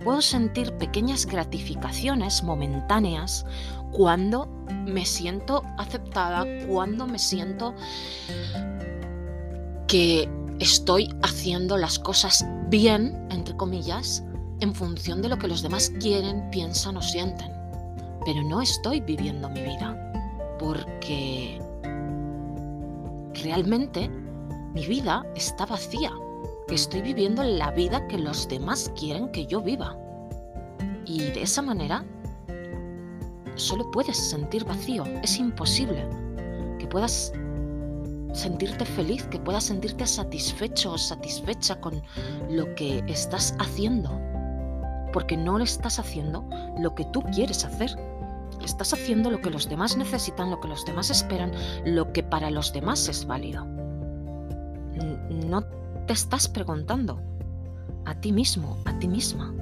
Puedo 0.04 0.22
sentir 0.22 0.72
pequeñas 0.78 1.26
gratificaciones 1.26 2.42
momentáneas 2.42 3.44
cuando 3.92 4.46
me 4.86 5.04
siento 5.04 5.62
aceptada, 5.76 6.46
cuando 6.66 7.06
me 7.06 7.18
siento 7.18 7.74
que 9.86 10.28
estoy 10.58 11.08
haciendo 11.22 11.76
las 11.76 11.98
cosas 11.98 12.46
bien, 12.68 13.26
entre 13.30 13.56
comillas, 13.56 14.24
en 14.60 14.74
función 14.74 15.20
de 15.20 15.28
lo 15.28 15.38
que 15.38 15.48
los 15.48 15.62
demás 15.62 15.92
quieren, 16.00 16.48
piensan 16.50 16.96
o 16.96 17.02
sienten. 17.02 17.52
Pero 18.24 18.42
no 18.44 18.62
estoy 18.62 19.00
viviendo 19.00 19.48
mi 19.50 19.62
vida 19.62 19.96
porque 20.58 21.60
realmente 23.42 24.08
mi 24.74 24.86
vida 24.86 25.24
está 25.34 25.66
vacía. 25.66 26.12
Estoy 26.70 27.02
viviendo 27.02 27.42
la 27.42 27.70
vida 27.72 28.06
que 28.06 28.18
los 28.18 28.48
demás 28.48 28.92
quieren 28.98 29.30
que 29.32 29.46
yo 29.46 29.60
viva. 29.60 29.96
Y 31.04 31.18
de 31.18 31.42
esa 31.42 31.62
manera 31.62 32.04
solo 33.56 33.90
puedes 33.90 34.16
sentir 34.16 34.64
vacío. 34.64 35.04
Es 35.22 35.38
imposible 35.38 36.08
que 36.78 36.86
puedas 36.86 37.32
sentirte 38.32 38.84
feliz, 38.84 39.24
que 39.24 39.40
puedas 39.40 39.64
sentirte 39.64 40.06
satisfecho 40.06 40.92
o 40.92 40.98
satisfecha 40.98 41.80
con 41.80 42.00
lo 42.48 42.72
que 42.76 43.02
estás 43.08 43.54
haciendo 43.58 44.10
porque 45.12 45.36
no 45.36 45.58
le 45.58 45.64
estás 45.64 45.98
haciendo 45.98 46.44
lo 46.78 46.94
que 46.94 47.04
tú 47.06 47.22
quieres 47.34 47.64
hacer. 47.64 47.90
Estás 48.64 48.92
haciendo 48.92 49.30
lo 49.30 49.40
que 49.40 49.50
los 49.50 49.68
demás 49.68 49.96
necesitan, 49.96 50.50
lo 50.50 50.60
que 50.60 50.68
los 50.68 50.84
demás 50.84 51.10
esperan, 51.10 51.52
lo 51.84 52.12
que 52.12 52.22
para 52.22 52.50
los 52.50 52.72
demás 52.72 53.08
es 53.08 53.26
válido. 53.26 53.64
No 55.48 55.64
te 56.10 56.14
estás 56.14 56.48
preguntando 56.48 57.22
a 58.04 58.20
ti 58.20 58.32
mismo, 58.32 58.82
a 58.84 58.98
ti 58.98 59.06
misma. 59.06 59.54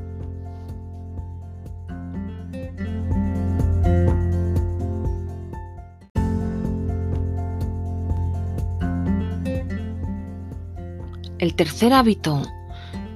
El 11.39 11.55
tercer 11.55 11.93
hábito 11.93 12.41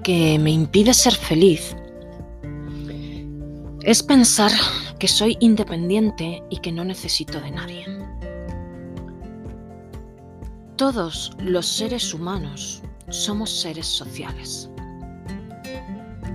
que 0.05 0.39
me 0.39 0.51
impide 0.51 0.93
ser 0.93 1.15
feliz 1.15 1.75
es 3.81 4.03
pensar 4.03 4.53
que 4.99 5.09
soy 5.09 5.39
independiente 5.41 6.43
y 6.51 6.59
que 6.59 6.71
no 6.71 6.85
necesito 6.85 7.41
de 7.41 7.51
nadie. 7.51 7.87
Todos 10.77 11.31
los 11.39 11.67
seres 11.67 12.13
humanos 12.13 12.83
somos 13.13 13.51
seres 13.51 13.87
sociales. 13.87 14.71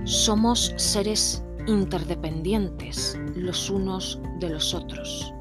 Somos 0.04 0.72
seres 0.76 1.42
interdependientes 1.66 3.18
los 3.34 3.68
unos 3.68 4.20
de 4.38 4.50
los 4.50 4.72
otros. 4.72 5.34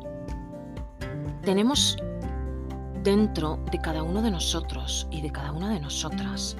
Tenemos 1.43 1.95
dentro 3.03 3.59
de 3.71 3.79
cada 3.79 4.01
uno 4.01 4.21
de 4.23 4.31
nosotros 4.31 5.07
y 5.11 5.21
de 5.21 5.31
cada 5.31 5.51
una 5.51 5.69
de 5.69 5.79
nosotras 5.79 6.57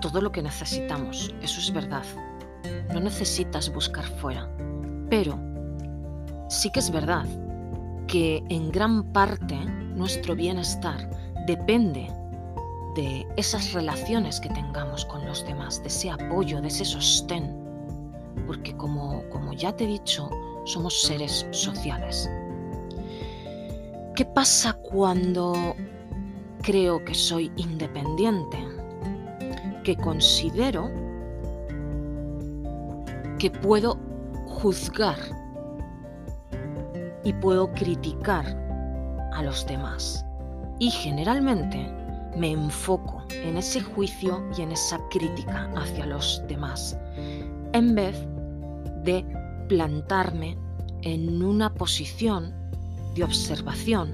todo 0.00 0.20
lo 0.20 0.30
que 0.30 0.42
necesitamos. 0.42 1.34
Eso 1.42 1.60
es 1.60 1.72
verdad. 1.72 2.04
No 2.94 3.00
necesitas 3.00 3.70
buscar 3.74 4.04
fuera. 4.20 4.48
Pero 5.10 5.38
sí 6.48 6.70
que 6.70 6.78
es 6.78 6.90
verdad 6.90 7.26
que 8.06 8.44
en 8.48 8.70
gran 8.70 9.12
parte 9.12 9.56
nuestro 9.56 10.36
bienestar 10.36 11.10
depende 11.48 12.08
de 12.94 13.26
esas 13.36 13.72
relaciones 13.72 14.40
que 14.40 14.48
tengamos 14.48 15.04
con 15.04 15.24
los 15.26 15.44
demás, 15.46 15.80
de 15.82 15.88
ese 15.88 16.10
apoyo, 16.10 16.60
de 16.60 16.68
ese 16.68 16.84
sostén. 16.84 17.54
Porque 18.46 18.76
como, 18.76 19.22
como 19.30 19.52
ya 19.52 19.74
te 19.74 19.84
he 19.84 19.86
dicho, 19.86 20.28
somos 20.64 21.02
seres 21.02 21.46
sociales. 21.50 22.30
¿Qué 24.16 24.24
pasa 24.24 24.72
cuando 24.72 25.74
creo 26.62 27.04
que 27.04 27.14
soy 27.14 27.50
independiente? 27.56 28.58
Que 29.84 29.96
considero 29.96 30.90
que 33.38 33.50
puedo 33.50 33.98
juzgar 34.46 35.16
y 37.24 37.32
puedo 37.32 37.72
criticar 37.72 38.44
a 39.32 39.42
los 39.42 39.66
demás. 39.66 40.24
Y 40.78 40.90
generalmente 40.90 41.99
me 42.36 42.52
enfoco 42.52 43.22
en 43.30 43.56
ese 43.56 43.80
juicio 43.80 44.42
y 44.56 44.62
en 44.62 44.72
esa 44.72 44.98
crítica 45.10 45.70
hacia 45.76 46.06
los 46.06 46.42
demás, 46.48 46.96
en 47.72 47.94
vez 47.94 48.16
de 49.04 49.24
plantarme 49.68 50.56
en 51.02 51.42
una 51.42 51.72
posición 51.72 52.54
de 53.14 53.24
observación 53.24 54.12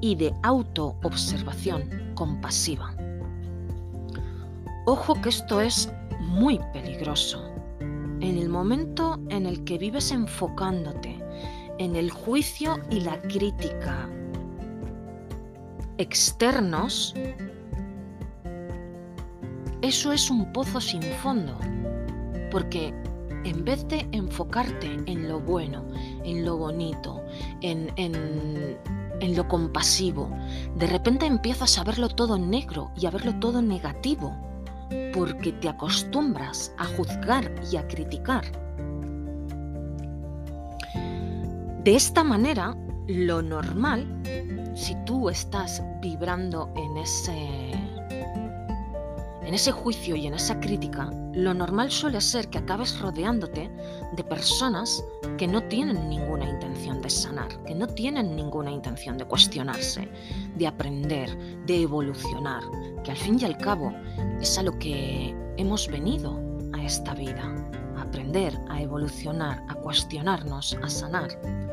y 0.00 0.14
de 0.14 0.32
autoobservación 0.42 2.12
compasiva. 2.14 2.94
Ojo 4.86 5.20
que 5.20 5.30
esto 5.30 5.60
es 5.60 5.92
muy 6.20 6.60
peligroso. 6.72 7.42
En 7.80 8.38
el 8.38 8.48
momento 8.48 9.18
en 9.28 9.46
el 9.46 9.64
que 9.64 9.78
vives 9.78 10.10
enfocándote 10.10 11.22
en 11.78 11.96
el 11.96 12.10
juicio 12.10 12.78
y 12.90 13.00
la 13.00 13.20
crítica 13.22 14.08
externos, 15.98 17.14
eso 19.82 20.12
es 20.12 20.30
un 20.30 20.52
pozo 20.52 20.80
sin 20.80 21.02
fondo, 21.02 21.58
porque 22.50 22.92
en 23.44 23.64
vez 23.64 23.86
de 23.88 24.06
enfocarte 24.12 24.98
en 25.06 25.28
lo 25.28 25.40
bueno, 25.40 25.84
en 26.24 26.44
lo 26.44 26.56
bonito, 26.56 27.22
en, 27.60 27.92
en, 27.96 29.36
lo 29.36 29.48
compasivo, 29.48 30.30
de 30.76 30.86
repente 30.86 31.26
empiezas 31.26 31.78
a 31.78 31.84
verlo 31.84 32.08
todo 32.08 32.38
negro 32.38 32.90
y 32.96 33.06
a 33.06 33.10
verlo 33.10 33.34
todo 33.38 33.62
negativo, 33.62 34.34
porque 35.14 35.52
te 35.52 35.68
acostumbras 35.68 36.72
a 36.78 36.84
juzgar 36.84 37.52
y 37.70 37.76
a 37.76 37.86
criticar. 37.86 38.44
De 41.84 41.94
esta 41.94 42.24
manera, 42.24 42.76
lo 43.06 43.42
normal, 43.42 44.06
si 44.76 44.94
tú 45.06 45.30
estás 45.30 45.82
vibrando 46.00 46.70
en 46.76 46.96
ese 46.98 47.72
en 49.46 49.54
ese 49.54 49.70
juicio 49.70 50.16
y 50.16 50.26
en 50.26 50.34
esa 50.34 50.58
crítica, 50.58 51.08
lo 51.32 51.54
normal 51.54 51.92
suele 51.92 52.20
ser 52.20 52.48
que 52.48 52.58
acabes 52.58 52.98
rodeándote 52.98 53.70
de 54.16 54.24
personas 54.24 55.04
que 55.38 55.46
no 55.46 55.62
tienen 55.62 56.08
ninguna 56.08 56.50
intención 56.50 57.00
de 57.00 57.08
sanar, 57.08 57.48
que 57.64 57.74
no 57.74 57.86
tienen 57.86 58.34
ninguna 58.34 58.72
intención 58.72 59.16
de 59.16 59.24
cuestionarse, 59.24 60.08
de 60.56 60.66
aprender, 60.66 61.30
de 61.64 61.82
evolucionar, 61.82 62.64
que 63.04 63.12
al 63.12 63.16
fin 63.16 63.38
y 63.40 63.44
al 63.44 63.56
cabo 63.56 63.94
es 64.40 64.58
a 64.58 64.64
lo 64.64 64.76
que 64.80 65.32
hemos 65.56 65.86
venido 65.86 66.40
a 66.72 66.82
esta 66.82 67.14
vida, 67.14 67.44
a 67.96 68.02
aprender, 68.02 68.58
a 68.68 68.82
evolucionar, 68.82 69.64
a 69.68 69.74
cuestionarnos, 69.76 70.76
a 70.82 70.90
sanar. 70.90 71.65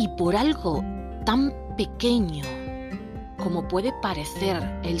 Y 0.00 0.08
por 0.08 0.34
algo 0.34 0.82
tan 1.26 1.52
pequeño 1.76 2.42
como 3.36 3.68
puede 3.68 3.92
parecer 4.00 4.56
el, 4.82 4.98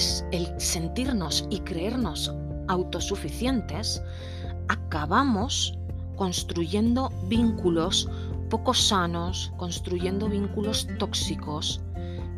sentirnos 0.60 1.46
y 1.48 1.60
creernos 1.60 2.30
autosuficientes, 2.68 4.02
acabamos 4.68 5.78
construyendo 6.16 7.08
vínculos 7.28 8.10
poco 8.50 8.74
sanos, 8.74 9.50
construyendo 9.56 10.28
vínculos 10.28 10.86
tóxicos 10.98 11.80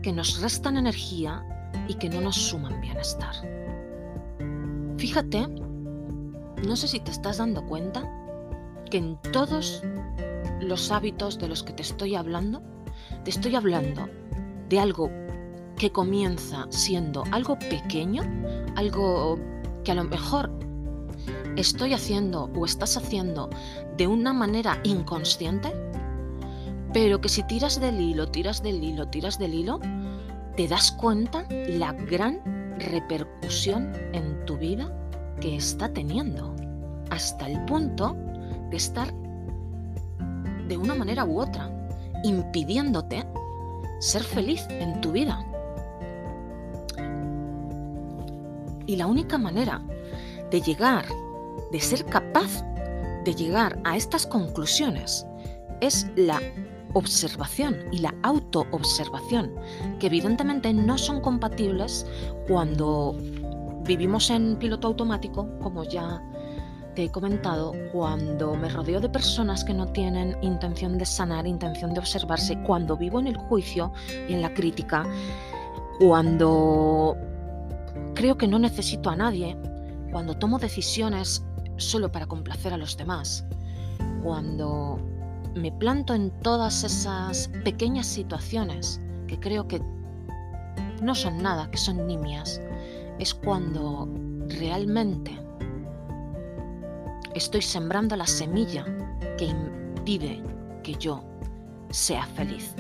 que 0.03 0.13
nos 0.13 0.41
restan 0.41 0.77
energía 0.77 1.45
y 1.89 1.95
que 1.95 2.09
no 2.09 2.21
nos 2.21 2.37
suman 2.37 2.81
bienestar. 2.81 3.35
Fíjate, 4.99 5.49
no 5.49 6.77
sé 6.77 6.87
si 6.87 7.01
te 7.01 7.11
estás 7.11 7.39
dando 7.39 7.67
cuenta 7.67 8.09
que 8.89 8.99
en 8.99 9.19
todos 9.33 9.83
los 10.63 10.91
hábitos 10.91 11.39
de 11.39 11.49
los 11.49 11.63
que 11.63 11.73
te 11.73 11.83
estoy 11.83 12.15
hablando, 12.15 12.63
te 13.25 13.31
estoy 13.31 13.55
hablando 13.55 14.09
de 14.69 14.79
algo 14.79 15.11
que 15.77 15.91
comienza 15.91 16.67
siendo 16.71 17.25
algo 17.33 17.59
pequeño, 17.59 18.23
algo 18.77 19.39
que 19.85 19.93
a 19.93 19.95
lo 19.95 20.05
mejor 20.05 20.51
estoy 21.57 21.93
haciendo 21.95 22.51
o 22.57 22.65
estás 22.65 22.97
haciendo 22.97 23.51
de 23.97 24.07
una 24.07 24.33
manera 24.33 24.81
inconsciente, 24.85 25.73
pero 26.93 27.21
que 27.21 27.29
si 27.29 27.43
tiras 27.45 27.81
del 27.81 28.01
hilo, 28.01 28.29
tiras 28.29 28.63
del 28.63 28.83
hilo, 28.83 29.09
tiras 29.09 29.39
del 29.39 29.55
hilo, 29.55 29.81
te 30.57 30.69
das 30.69 30.93
cuenta 30.93 31.47
la 31.51 31.93
gran 31.93 32.41
repercusión 32.79 33.93
en 34.13 34.45
tu 34.45 34.57
vida 34.57 34.91
que 35.41 35.57
está 35.57 35.93
teniendo, 35.93 36.55
hasta 37.11 37.49
el 37.49 37.65
punto 37.65 38.17
de 38.71 38.77
estar 38.77 39.13
de 40.69 40.77
una 40.77 40.95
manera 40.95 41.25
u 41.25 41.41
otra, 41.41 41.71
impidiéndote 42.25 43.25
ser 44.01 44.23
feliz 44.23 44.67
en 44.69 45.01
tu 45.01 45.13
vida. 45.13 45.45
Y 48.87 48.97
la 48.97 49.07
única 49.07 49.39
manera 49.39 49.81
de 50.51 50.61
llegar, 50.61 51.07
de 51.71 51.81
ser 51.81 52.05
capaz 52.07 52.65
de 53.25 53.35
llegar 53.35 53.79
a 53.85 53.97
estas 53.97 54.27
conclusiones, 54.27 55.27
es 55.81 56.07
la 56.17 56.41
observación 56.95 57.77
y 57.91 57.99
la 57.99 58.15
autoobservación, 58.23 59.55
que 59.99 60.09
evidentemente 60.09 60.73
no 60.73 60.99
son 60.99 61.21
compatibles 61.21 62.07
cuando 62.49 63.17
vivimos 63.85 64.31
en 64.31 64.57
piloto 64.57 64.89
automático, 64.89 65.49
como 65.61 65.85
ya 65.85 66.23
te 66.95 67.05
he 67.05 67.11
comentado, 67.11 67.73
cuando 67.93 68.55
me 68.55 68.69
rodeo 68.69 69.01
de 69.01 69.09
personas 69.09 69.65
que 69.65 69.75
no 69.75 69.87
tienen 69.89 70.37
intención 70.43 70.99
de 70.99 71.07
sanar, 71.07 71.47
intención 71.47 71.95
de 71.95 72.01
observarse, 72.01 72.59
cuando 72.65 72.97
vivo 72.97 73.19
en 73.21 73.27
el 73.29 73.37
juicio 73.37 73.93
y 74.29 74.33
en 74.33 74.43
la 74.43 74.53
crítica, 74.53 75.07
cuando 75.99 77.17
Creo 78.15 78.37
que 78.37 78.47
no 78.47 78.59
necesito 78.59 79.11
a 79.11 79.17
nadie 79.17 79.57
cuando 80.11 80.37
tomo 80.37 80.59
decisiones 80.59 81.43
solo 81.79 82.13
para 82.13 82.27
complacer 82.27 82.75
a 82.75 82.77
los 82.77 82.97
demás, 82.97 83.45
cuando 84.23 85.01
me 85.55 85.73
planto 85.73 86.15
en 86.15 86.31
todas 86.43 86.85
esas 86.85 87.49
pequeñas 87.65 88.07
situaciones 88.07 89.01
que 89.27 89.41
creo 89.41 89.67
que 89.67 89.81
no 91.01 91.15
son 91.15 91.43
nada, 91.43 91.71
que 91.71 91.79
son 91.79 92.07
nimias, 92.07 92.61
es 93.19 93.33
cuando 93.33 94.07
realmente 94.49 95.41
estoy 97.35 97.63
sembrando 97.63 98.17
la 98.17 98.27
semilla 98.27 98.85
que 99.39 99.47
impide 99.47 100.43
que 100.83 100.95
yo 100.95 101.25
sea 101.91 102.27
feliz. 102.27 102.75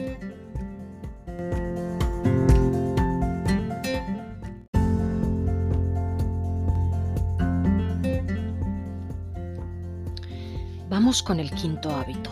Vamos 10.88 11.22
con 11.22 11.40
el 11.40 11.50
quinto 11.52 11.90
hábito. 11.90 12.30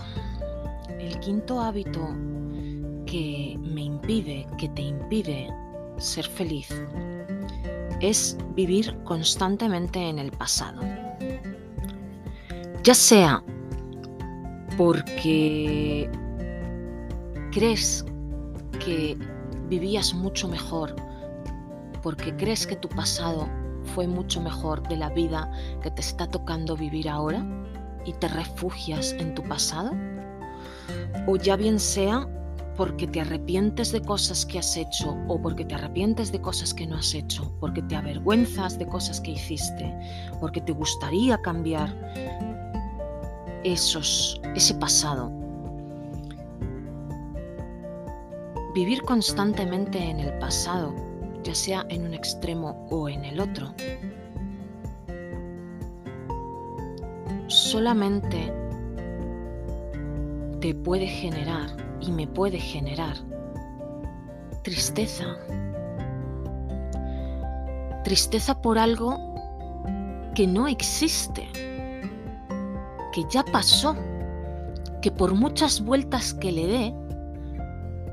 El 0.98 1.18
quinto 1.20 1.60
hábito 1.60 2.08
que 3.06 3.58
me 3.58 3.82
impide, 3.82 4.46
que 4.58 4.68
te 4.68 4.82
impide 4.82 5.48
ser 5.96 6.26
feliz, 6.26 6.68
es 8.00 8.36
vivir 8.54 8.96
constantemente 9.04 9.98
en 9.98 10.18
el 10.18 10.30
pasado. 10.30 10.99
Ya 12.82 12.94
sea 12.94 13.42
porque 14.78 16.10
crees 17.52 18.04
que 18.84 19.18
vivías 19.68 20.14
mucho 20.14 20.48
mejor, 20.48 20.96
porque 22.02 22.34
crees 22.36 22.66
que 22.66 22.76
tu 22.76 22.88
pasado 22.88 23.46
fue 23.94 24.06
mucho 24.06 24.40
mejor 24.40 24.86
de 24.88 24.96
la 24.96 25.10
vida 25.10 25.50
que 25.82 25.90
te 25.90 26.00
está 26.00 26.26
tocando 26.26 26.74
vivir 26.74 27.08
ahora, 27.08 27.44
y 28.04 28.12
te 28.14 28.28
refugias 28.28 29.12
en 29.18 29.34
tu 29.34 29.42
pasado? 29.42 29.92
O 31.26 31.36
ya 31.36 31.56
bien 31.56 31.78
sea 31.78 32.26
porque 32.76 33.06
te 33.06 33.20
arrepientes 33.20 33.92
de 33.92 34.00
cosas 34.00 34.46
que 34.46 34.58
has 34.58 34.76
hecho 34.76 35.14
o 35.28 35.40
porque 35.40 35.64
te 35.64 35.74
arrepientes 35.74 36.32
de 36.32 36.40
cosas 36.40 36.72
que 36.72 36.86
no 36.86 36.96
has 36.96 37.14
hecho, 37.14 37.52
porque 37.60 37.82
te 37.82 37.96
avergüenzas 37.96 38.78
de 38.78 38.86
cosas 38.86 39.20
que 39.20 39.32
hiciste, 39.32 39.94
porque 40.40 40.62
te 40.62 40.72
gustaría 40.72 41.36
cambiar 41.42 41.94
esos, 43.64 44.40
ese 44.54 44.74
pasado. 44.74 45.30
Vivir 48.74 49.02
constantemente 49.02 49.98
en 49.98 50.20
el 50.20 50.38
pasado, 50.38 50.94
ya 51.42 51.54
sea 51.54 51.84
en 51.88 52.04
un 52.04 52.14
extremo 52.14 52.86
o 52.90 53.08
en 53.08 53.24
el 53.24 53.40
otro, 53.40 53.74
solamente 57.48 58.52
te 60.60 60.74
puede 60.74 61.06
generar 61.06 61.68
y 62.00 62.12
me 62.12 62.26
puede 62.26 62.58
generar 62.58 63.16
tristeza. 64.62 65.24
Tristeza 68.04 68.60
por 68.60 68.78
algo 68.78 69.18
que 70.34 70.46
no 70.46 70.68
existe, 70.68 71.48
que 73.12 73.24
ya 73.28 73.44
pasó, 73.44 73.96
que 75.02 75.10
por 75.10 75.34
muchas 75.34 75.84
vueltas 75.84 76.34
que 76.34 76.52
le 76.52 76.66
dé, 76.66 76.94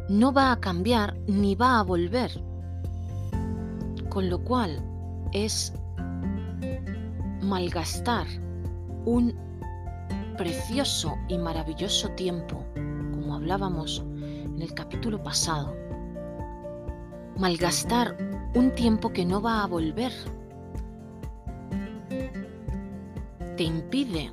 no 0.09 0.31
va 0.31 0.51
a 0.51 0.59
cambiar 0.59 1.17
ni 1.27 1.55
va 1.55 1.79
a 1.79 1.83
volver. 1.83 2.31
Con 4.09 4.29
lo 4.29 4.39
cual 4.43 4.79
es 5.33 5.73
malgastar 7.41 8.25
un 9.05 9.33
precioso 10.37 11.15
y 11.27 11.37
maravilloso 11.37 12.09
tiempo, 12.11 12.63
como 12.73 13.35
hablábamos 13.35 14.03
en 14.21 14.61
el 14.61 14.73
capítulo 14.73 15.21
pasado. 15.21 15.75
Malgastar 17.37 18.17
un 18.55 18.73
tiempo 18.73 19.11
que 19.11 19.25
no 19.25 19.41
va 19.41 19.63
a 19.63 19.67
volver. 19.67 20.11
Te 23.55 23.63
impide 23.63 24.31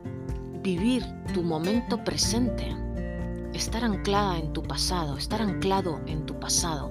vivir 0.64 1.04
tu 1.34 1.42
momento 1.42 2.02
presente, 2.02 2.74
estar 3.52 3.84
anclada 3.84 4.38
en 4.38 4.50
tu 4.54 4.62
pasado, 4.62 5.18
estar 5.18 5.42
anclado 5.42 6.00
en 6.06 6.24
tu 6.24 6.40
pasado, 6.40 6.90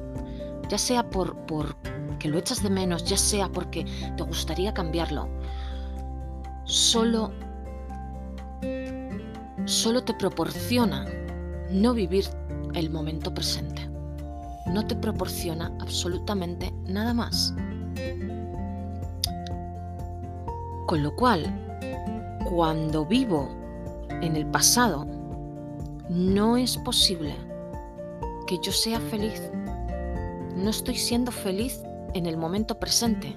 ya 0.69 0.77
sea 0.77 1.09
por, 1.09 1.35
por 1.47 1.75
que 2.19 2.29
lo 2.29 2.37
echas 2.37 2.61
de 2.61 2.69
menos, 2.69 3.03
ya 3.03 3.17
sea 3.17 3.49
porque 3.49 3.83
te 4.15 4.23
gustaría 4.23 4.75
cambiarlo. 4.75 5.27
Solo 6.65 7.33
solo 9.65 10.03
te 10.03 10.13
proporciona 10.13 11.05
no 11.71 11.93
vivir 11.95 12.25
el 12.75 12.91
momento 12.91 13.33
presente. 13.33 13.89
No 14.67 14.85
te 14.85 14.95
proporciona 14.95 15.71
absolutamente 15.81 16.71
nada 16.85 17.13
más. 17.13 17.55
Con 20.85 21.01
lo 21.01 21.15
cual, 21.15 21.43
cuando 22.49 23.05
vivo 23.05 23.62
en 24.25 24.35
el 24.35 24.45
pasado, 24.45 25.05
no 26.09 26.57
es 26.57 26.77
posible 26.77 27.35
que 28.47 28.57
yo 28.61 28.71
sea 28.71 28.99
feliz. 28.99 29.41
No 30.55 30.69
estoy 30.69 30.95
siendo 30.95 31.31
feliz 31.31 31.81
en 32.13 32.25
el 32.25 32.37
momento 32.37 32.79
presente, 32.79 33.35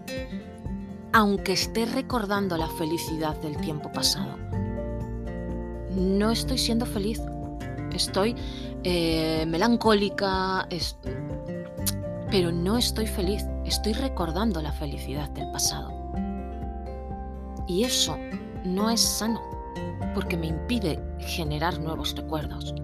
aunque 1.12 1.52
esté 1.52 1.86
recordando 1.86 2.56
la 2.56 2.68
felicidad 2.68 3.36
del 3.40 3.56
tiempo 3.56 3.90
pasado 3.92 4.36
no 5.96 6.30
estoy 6.30 6.58
siendo 6.58 6.86
feliz. 6.86 7.20
Estoy 7.92 8.36
eh, 8.84 9.44
melancólica, 9.48 10.68
pero 12.30 12.52
no 12.52 12.76
estoy 12.76 13.06
feliz. 13.06 13.44
Estoy 13.64 13.94
recordando 13.94 14.60
la 14.60 14.72
felicidad 14.72 15.30
del 15.30 15.50
pasado. 15.50 15.90
Y 17.66 17.84
eso 17.84 18.16
no 18.64 18.90
es 18.90 19.00
sano, 19.00 19.40
porque 20.14 20.36
me 20.36 20.46
impide 20.46 20.98
generar 21.18 21.78
nuevos 21.78 22.14
recuerdos. 22.16 22.74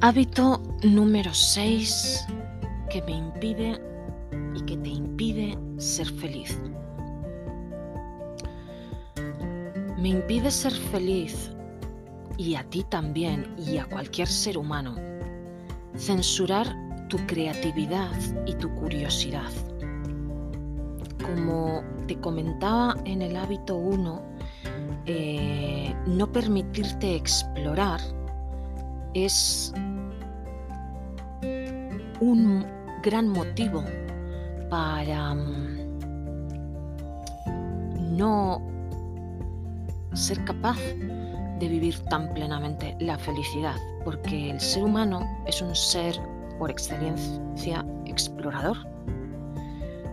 Hábito 0.00 0.62
número 0.82 1.34
6 1.34 2.26
que 2.88 3.02
me 3.02 3.12
impide 3.12 3.80
y 4.54 4.60
que 4.62 4.76
te 4.78 4.88
impide 4.88 5.58
ser 5.76 6.06
feliz. 6.06 6.58
Me 9.98 10.08
impide 10.08 10.50
ser 10.50 10.72
feliz 10.72 11.50
y 12.36 12.54
a 12.54 12.62
ti 12.64 12.84
también 12.88 13.54
y 13.58 13.78
a 13.78 13.84
cualquier 13.84 14.28
ser 14.28 14.56
humano 14.56 14.94
censurar 15.98 16.74
tu 17.08 17.18
creatividad 17.26 18.12
y 18.46 18.54
tu 18.54 18.72
curiosidad. 18.74 19.50
Como 21.22 21.82
te 22.06 22.18
comentaba 22.20 22.96
en 23.04 23.22
el 23.22 23.36
hábito 23.36 23.76
1, 23.76 24.22
eh, 25.06 25.94
no 26.06 26.30
permitirte 26.30 27.14
explorar 27.16 28.00
es 29.14 29.72
un 32.20 32.66
gran 33.02 33.28
motivo 33.28 33.84
para 34.68 35.34
mm, 35.34 35.78
no 38.16 38.60
ser 40.12 40.44
capaz 40.44 40.78
de 41.58 41.68
vivir 41.68 41.98
tan 42.04 42.32
plenamente 42.34 42.96
la 43.00 43.18
felicidad, 43.18 43.76
porque 44.08 44.52
el 44.52 44.58
ser 44.58 44.84
humano 44.84 45.20
es 45.44 45.60
un 45.60 45.76
ser 45.76 46.18
por 46.58 46.70
excelencia 46.70 47.84
explorador. 48.06 48.78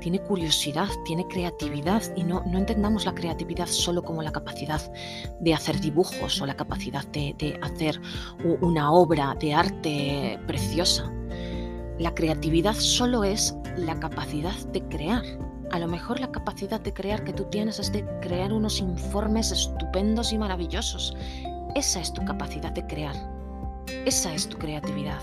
Tiene 0.01 0.19
curiosidad, 0.19 0.89
tiene 1.05 1.25
creatividad 1.29 2.03
y 2.13 2.25
no, 2.25 2.43
no 2.45 2.58
entendamos 2.58 3.05
la 3.05 3.15
creatividad 3.15 3.67
solo 3.67 4.03
como 4.03 4.21
la 4.21 4.34
capacidad 4.34 4.81
de 5.39 5.53
hacer 5.53 5.79
dibujos 5.79 6.41
o 6.41 6.45
la 6.45 6.58
capacidad 6.58 7.05
de 7.08 7.58
hacer 7.62 8.01
una 8.60 8.91
obra 8.91 9.34
de 9.39 9.53
arte 9.53 10.39
preciosa. 10.45 11.10
La 11.97 12.13
creatividad 12.13 12.75
solo 12.75 13.23
es 13.23 13.55
la 13.77 13.97
capacidad 13.97 14.58
de 14.73 14.81
crear. 14.89 15.23
A 15.71 15.79
lo 15.79 15.88
mejor 15.88 16.19
la 16.19 16.34
capacidad 16.34 16.81
de 16.81 16.93
crear 16.93 17.23
que 17.23 17.31
tú 17.31 17.45
tienes 17.45 17.79
es 17.79 17.93
de 17.93 18.05
crear 18.19 18.51
unos 18.51 18.81
informes 18.81 19.53
estupendos 19.53 20.34
y 20.34 20.38
maravillosos. 20.38 21.15
Esa 21.75 22.01
es 22.01 22.12
tu 22.12 22.25
capacidad 22.25 22.73
de 22.73 22.86
crear. 22.86 23.35
Esa 24.06 24.34
es 24.34 24.48
tu 24.48 24.58
creatividad. 24.58 25.19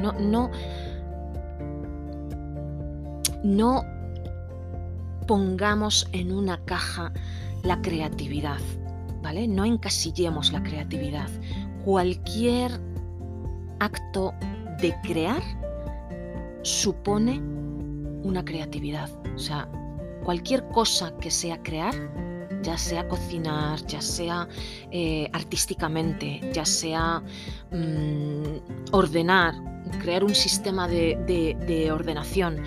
no, 0.00 0.12
no, 0.12 0.50
no 3.42 3.84
pongamos 5.26 6.08
en 6.12 6.32
una 6.32 6.58
caja 6.64 7.12
la 7.62 7.80
creatividad, 7.82 8.58
¿vale? 9.22 9.46
No 9.46 9.64
encasillemos 9.64 10.52
la 10.52 10.62
creatividad. 10.62 11.28
Cualquier 11.84 12.72
acto 13.78 14.34
de 14.80 14.94
crear 15.02 15.42
supone 16.62 17.40
una 18.22 18.44
creatividad. 18.44 19.10
O 19.34 19.38
sea, 19.38 19.68
cualquier 20.24 20.66
cosa 20.68 21.16
que 21.18 21.30
sea 21.30 21.62
crear, 21.62 21.94
ya 22.62 22.76
sea 22.76 23.08
cocinar, 23.08 23.84
ya 23.86 24.00
sea 24.00 24.48
eh, 24.90 25.28
artísticamente, 25.32 26.40
ya 26.52 26.64
sea 26.64 27.22
mm, 27.70 28.92
ordenar, 28.92 29.54
crear 30.00 30.24
un 30.24 30.34
sistema 30.34 30.88
de 30.88 31.90
ordenación, 31.92 32.62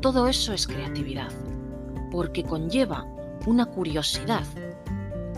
todo 0.00 0.28
eso 0.28 0.52
es 0.52 0.66
creatividad, 0.66 1.32
porque 2.10 2.42
conlleva 2.42 3.06
una 3.46 3.66
curiosidad, 3.66 4.44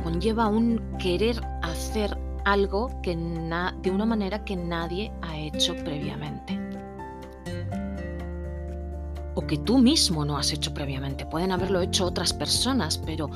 conlleva 0.02 0.48
un 0.48 0.82
querer 0.98 1.40
hacer 1.62 2.18
algo 2.44 2.90
que 3.02 3.16
de 3.16 3.90
una 3.90 4.06
manera 4.06 4.44
que 4.44 4.56
nadie 4.56 5.12
ha 5.22 5.36
hecho 5.36 5.74
previamente 5.84 6.65
o 9.36 9.46
que 9.46 9.58
tú 9.58 9.78
mismo 9.78 10.24
no 10.24 10.38
has 10.38 10.50
hecho 10.50 10.72
previamente. 10.72 11.26
Pueden 11.26 11.52
haberlo 11.52 11.80
hecho 11.82 12.06
otras 12.06 12.32
personas, 12.32 12.98
pero 12.98 13.30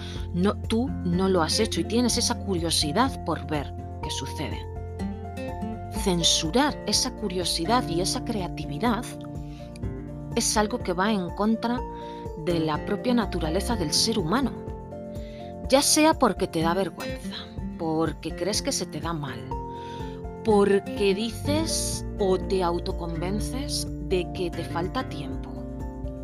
tú 0.68 0.88
no 1.04 1.28
lo 1.28 1.42
has 1.42 1.60
hecho 1.60 1.82
y 1.82 1.84
tienes 1.84 2.16
esa 2.16 2.36
curiosidad 2.38 3.22
por 3.24 3.46
ver 3.46 3.72
qué 4.02 4.10
sucede. 4.10 4.66
Censurar 6.02 6.74
esa 6.86 7.10
curiosidad 7.16 7.86
y 7.86 8.00
esa 8.00 8.24
creatividad 8.24 9.04
es 10.36 10.56
algo 10.56 10.78
que 10.78 10.94
va 10.94 11.12
en 11.12 11.28
contra 11.30 11.78
de 12.46 12.60
la 12.60 12.82
propia 12.86 13.12
naturaleza 13.12 13.76
del 13.76 13.92
ser 13.92 14.18
humano, 14.18 14.52
ya 15.68 15.82
sea 15.82 16.14
porque 16.14 16.46
te 16.46 16.62
da 16.62 16.72
vergüenza, 16.72 17.36
porque 17.78 18.34
crees 18.34 18.62
que 18.62 18.72
se 18.72 18.86
te 18.86 19.00
da 19.00 19.12
mal, 19.12 19.38
porque 20.44 21.14
dices 21.14 22.06
o 22.18 22.38
te 22.38 22.62
autoconvences 22.62 23.86
de 24.08 24.26
que 24.32 24.50
te 24.50 24.64
falta 24.64 25.06
tiempo 25.10 25.39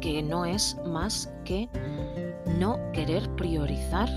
que 0.00 0.22
no 0.22 0.44
es 0.44 0.76
más 0.84 1.32
que 1.44 1.68
no 2.58 2.78
querer 2.92 3.28
priorizar 3.36 4.08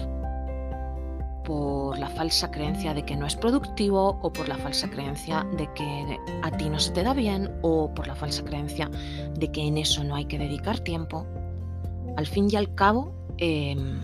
por 1.49 1.97
la 1.97 2.07
falsa 2.09 2.51
creencia 2.51 2.93
de 2.93 3.03
que 3.03 3.15
no 3.15 3.25
es 3.25 3.35
productivo 3.35 4.19
o 4.21 4.31
por 4.31 4.47
la 4.47 4.55
falsa 4.55 4.87
creencia 4.87 5.47
de 5.57 5.67
que 5.73 6.19
a 6.43 6.51
ti 6.51 6.69
no 6.69 6.77
se 6.77 6.91
te 6.91 7.01
da 7.01 7.15
bien 7.15 7.51
o 7.63 7.91
por 7.95 8.05
la 8.07 8.13
falsa 8.13 8.43
creencia 8.43 8.87
de 9.33 9.51
que 9.51 9.61
en 9.63 9.79
eso 9.79 10.03
no 10.03 10.13
hay 10.13 10.25
que 10.25 10.37
dedicar 10.37 10.79
tiempo. 10.79 11.25
Al 12.17 12.27
fin 12.27 12.49
y 12.51 12.55
al 12.55 12.75
cabo, 12.75 13.11
em, 13.39 13.99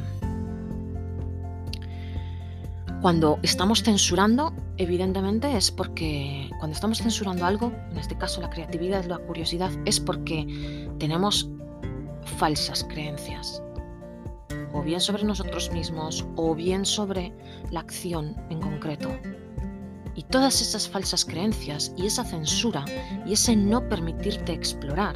cuando 3.02 3.38
estamos 3.44 3.84
censurando, 3.84 4.52
evidentemente 4.78 5.56
es 5.56 5.70
porque 5.70 6.50
cuando 6.58 6.74
estamos 6.74 6.98
censurando 6.98 7.46
algo, 7.46 7.72
en 7.92 7.98
este 8.00 8.18
caso 8.18 8.42
la 8.42 8.50
creatividad, 8.50 9.06
la 9.06 9.20
curiosidad, 9.20 9.70
es 9.86 10.00
porque 10.00 10.88
tenemos 10.98 11.48
falsas 12.26 12.84
creencias, 12.84 13.62
o 14.74 14.82
bien 14.82 15.00
sobre 15.00 15.24
nosotros 15.24 15.72
mismos, 15.72 16.26
o 16.36 16.54
bien 16.54 16.86
sobre 16.86 17.34
la 17.72 17.80
acción 17.80 18.36
en 18.50 18.60
concreto. 18.60 19.10
Y 20.16 20.24
todas 20.24 20.62
esas 20.62 20.88
falsas 20.88 21.26
creencias 21.26 21.94
y 21.98 22.06
esa 22.06 22.24
censura 22.24 22.86
y 23.26 23.34
ese 23.34 23.56
no 23.56 23.88
permitirte 23.88 24.54
explorar 24.54 25.16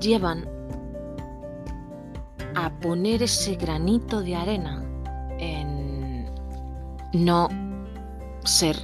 llevan 0.00 0.48
a 2.54 2.70
poner 2.80 3.22
ese 3.22 3.56
granito 3.56 4.22
de 4.22 4.36
arena 4.36 4.82
en 5.38 6.24
no 7.12 7.48
ser 8.44 8.76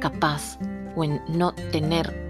capaz 0.00 0.58
o 0.96 1.04
en 1.04 1.20
no 1.28 1.52
tener 1.72 2.24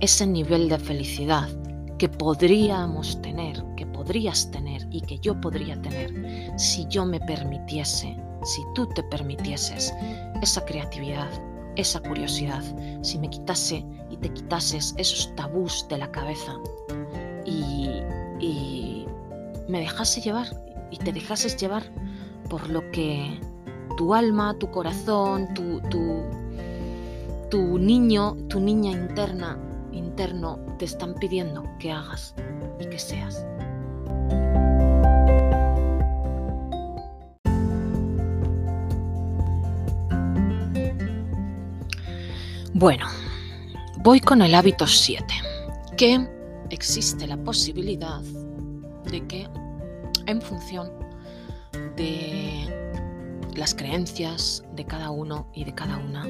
ese 0.00 0.26
nivel 0.26 0.68
de 0.68 0.78
felicidad 0.78 1.48
que 1.98 2.08
podríamos 2.08 3.20
tener, 3.22 3.64
que 3.76 3.86
podrías 3.86 4.50
tener 4.50 4.86
y 4.90 5.00
que 5.00 5.18
yo 5.18 5.40
podría 5.40 5.80
tener 5.80 6.12
si 6.58 6.86
yo 6.88 7.06
me 7.06 7.20
permitiese, 7.20 8.16
si 8.44 8.62
tú 8.74 8.86
te 8.88 9.02
permitieses 9.04 9.94
esa 10.42 10.64
creatividad, 10.64 11.28
esa 11.76 12.00
curiosidad, 12.00 12.62
si 13.02 13.18
me 13.18 13.30
quitase 13.30 13.84
y 14.10 14.16
te 14.16 14.28
quitases 14.30 14.94
esos 14.98 15.34
tabús 15.36 15.86
de 15.88 15.98
la 15.98 16.10
cabeza 16.10 16.56
y, 17.44 17.88
y 18.40 19.06
me 19.68 19.80
dejase 19.80 20.20
llevar 20.20 20.46
y 20.90 20.98
te 20.98 21.12
dejases 21.12 21.56
llevar 21.56 21.82
por 22.48 22.68
lo 22.70 22.90
que 22.90 23.40
tu 23.96 24.14
alma, 24.14 24.56
tu 24.58 24.70
corazón, 24.70 25.52
tu, 25.54 25.80
tu, 25.90 26.22
tu 27.50 27.78
niño, 27.78 28.36
tu 28.48 28.60
niña 28.60 28.92
interna, 28.92 29.58
interno 29.96 30.58
te 30.78 30.84
están 30.84 31.14
pidiendo 31.14 31.64
que 31.78 31.90
hagas 31.90 32.34
y 32.80 32.86
que 32.86 32.98
seas. 32.98 33.44
Bueno, 42.78 43.06
voy 44.02 44.20
con 44.20 44.42
el 44.42 44.54
hábito 44.54 44.86
7, 44.86 45.24
que 45.96 46.28
existe 46.68 47.26
la 47.26 47.38
posibilidad 47.38 48.20
de 49.10 49.26
que 49.26 49.48
en 50.26 50.42
función 50.42 50.92
de 51.96 52.66
las 53.56 53.74
creencias 53.74 54.62
de 54.74 54.84
cada 54.84 55.10
uno 55.10 55.48
y 55.54 55.64
de 55.64 55.74
cada 55.74 55.96
una 55.96 56.26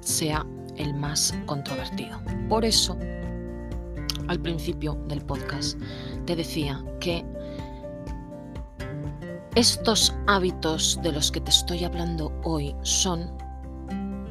sea 0.00 0.44
el 0.76 0.94
más 0.94 1.34
controvertido. 1.46 2.20
Por 2.48 2.64
eso, 2.64 2.96
al 4.28 4.40
principio 4.40 4.94
del 5.08 5.20
podcast, 5.22 5.78
te 6.26 6.36
decía 6.36 6.82
que 7.00 7.24
estos 9.54 10.12
hábitos 10.26 10.98
de 11.02 11.12
los 11.12 11.30
que 11.30 11.40
te 11.40 11.50
estoy 11.50 11.84
hablando 11.84 12.32
hoy 12.42 12.74
son 12.82 13.30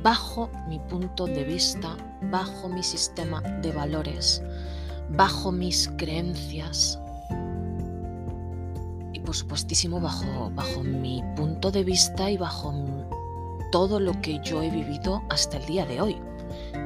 bajo 0.03 0.49
mi 0.67 0.79
punto 0.79 1.25
de 1.25 1.45
vista, 1.45 1.95
bajo 2.29 2.67
mi 2.67 2.83
sistema 2.83 3.41
de 3.61 3.71
valores, 3.71 4.43
bajo 5.11 5.51
mis 5.51 5.89
creencias 5.97 6.99
y 9.13 9.19
por 9.19 9.33
supuestísimo 9.33 10.01
bajo, 10.01 10.51
bajo 10.53 10.83
mi 10.83 11.23
punto 11.37 11.71
de 11.71 11.85
vista 11.85 12.29
y 12.29 12.35
bajo 12.35 12.73
todo 13.71 13.99
lo 13.99 14.19
que 14.21 14.39
yo 14.43 14.61
he 14.61 14.69
vivido 14.69 15.23
hasta 15.29 15.57
el 15.57 15.65
día 15.65 15.85
de 15.85 16.01
hoy, 16.01 16.17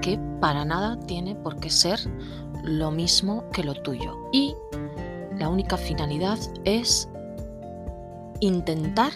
que 0.01 0.19
para 0.39 0.65
nada 0.65 0.99
tiene 1.07 1.35
por 1.35 1.59
qué 1.59 1.69
ser 1.69 1.99
lo 2.63 2.91
mismo 2.91 3.49
que 3.51 3.63
lo 3.63 3.73
tuyo. 3.73 4.15
Y 4.31 4.55
la 5.37 5.49
única 5.49 5.77
finalidad 5.77 6.39
es 6.65 7.09
intentar 8.39 9.11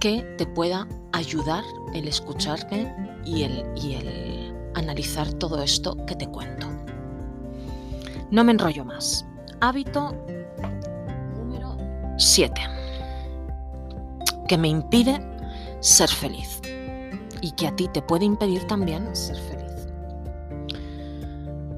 que 0.00 0.22
te 0.36 0.46
pueda 0.46 0.86
ayudar 1.12 1.62
el 1.94 2.08
escucharme 2.08 2.92
y 3.24 3.42
el, 3.44 3.64
y 3.76 3.94
el 3.94 4.54
analizar 4.74 5.32
todo 5.34 5.62
esto 5.62 5.96
que 6.06 6.16
te 6.16 6.26
cuento. 6.26 6.66
No 8.30 8.44
me 8.44 8.52
enrollo 8.52 8.84
más. 8.84 9.24
Hábito 9.60 10.12
número 11.36 11.76
7. 12.16 12.54
Que 14.48 14.58
me 14.58 14.68
impide 14.68 15.20
ser 15.80 16.08
feliz. 16.08 16.60
Y 17.42 17.50
que 17.52 17.66
a 17.66 17.76
ti 17.76 17.88
te 17.88 18.00
puede 18.00 18.24
impedir 18.24 18.66
también 18.66 19.14
ser 19.14 19.36
feliz. 19.36 19.88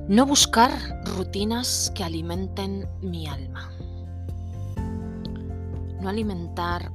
No 0.06 0.26
buscar 0.26 0.70
rutinas 1.16 1.90
que 1.94 2.04
alimenten 2.04 2.86
mi 3.00 3.26
alma. 3.26 3.72
No 6.00 6.08
alimentar 6.08 6.92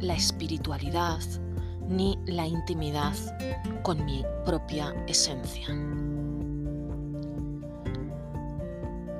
la 0.00 0.14
espiritualidad 0.14 1.20
ni 1.88 2.18
la 2.26 2.46
intimidad 2.46 3.14
con 3.82 4.04
mi 4.04 4.24
propia 4.44 4.92
esencia. 5.06 5.68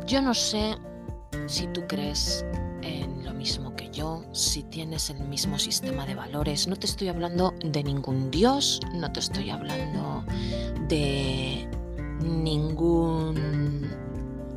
Yo 0.07 0.20
no 0.20 0.35
sé 0.35 0.76
si 1.46 1.66
tú 1.68 1.83
crees 1.87 2.44
en 2.83 3.21
mismo 3.42 3.74
que 3.74 3.90
yo, 3.90 4.22
si 4.31 4.62
tienes 4.62 5.11
el 5.11 5.18
mismo 5.24 5.59
sistema 5.59 6.07
de 6.07 6.14
valores. 6.14 6.68
No 6.68 6.76
te 6.76 6.87
estoy 6.87 7.09
hablando 7.09 7.52
de 7.64 7.83
ningún 7.83 8.31
dios, 8.31 8.78
no 8.94 9.11
te 9.11 9.18
estoy 9.18 9.50
hablando 9.50 10.24
de 10.87 11.68
ningún, 12.20 13.90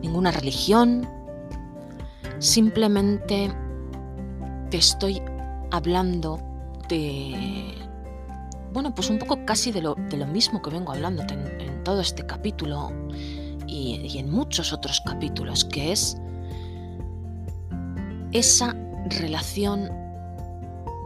ninguna 0.03 0.29
religión. 0.29 1.09
Simplemente 2.37 3.51
te 4.69 4.77
estoy 4.77 5.19
hablando 5.71 6.39
de, 6.87 7.73
bueno, 8.71 8.93
pues 8.93 9.09
un 9.09 9.17
poco 9.17 9.43
casi 9.47 9.71
de 9.71 9.81
lo, 9.81 9.95
de 9.95 10.17
lo 10.17 10.27
mismo 10.27 10.61
que 10.61 10.69
vengo 10.69 10.91
hablando 10.91 11.23
en, 11.23 11.83
todo 11.83 12.01
este 12.01 12.25
capítulo 12.25 12.91
y, 13.65 13.95
y 14.03 14.19
en 14.19 14.29
muchos 14.29 14.73
otros 14.73 15.01
capítulos, 15.03 15.65
que 15.65 15.91
es 15.91 16.17
esa 18.35 18.75
relación 19.21 19.89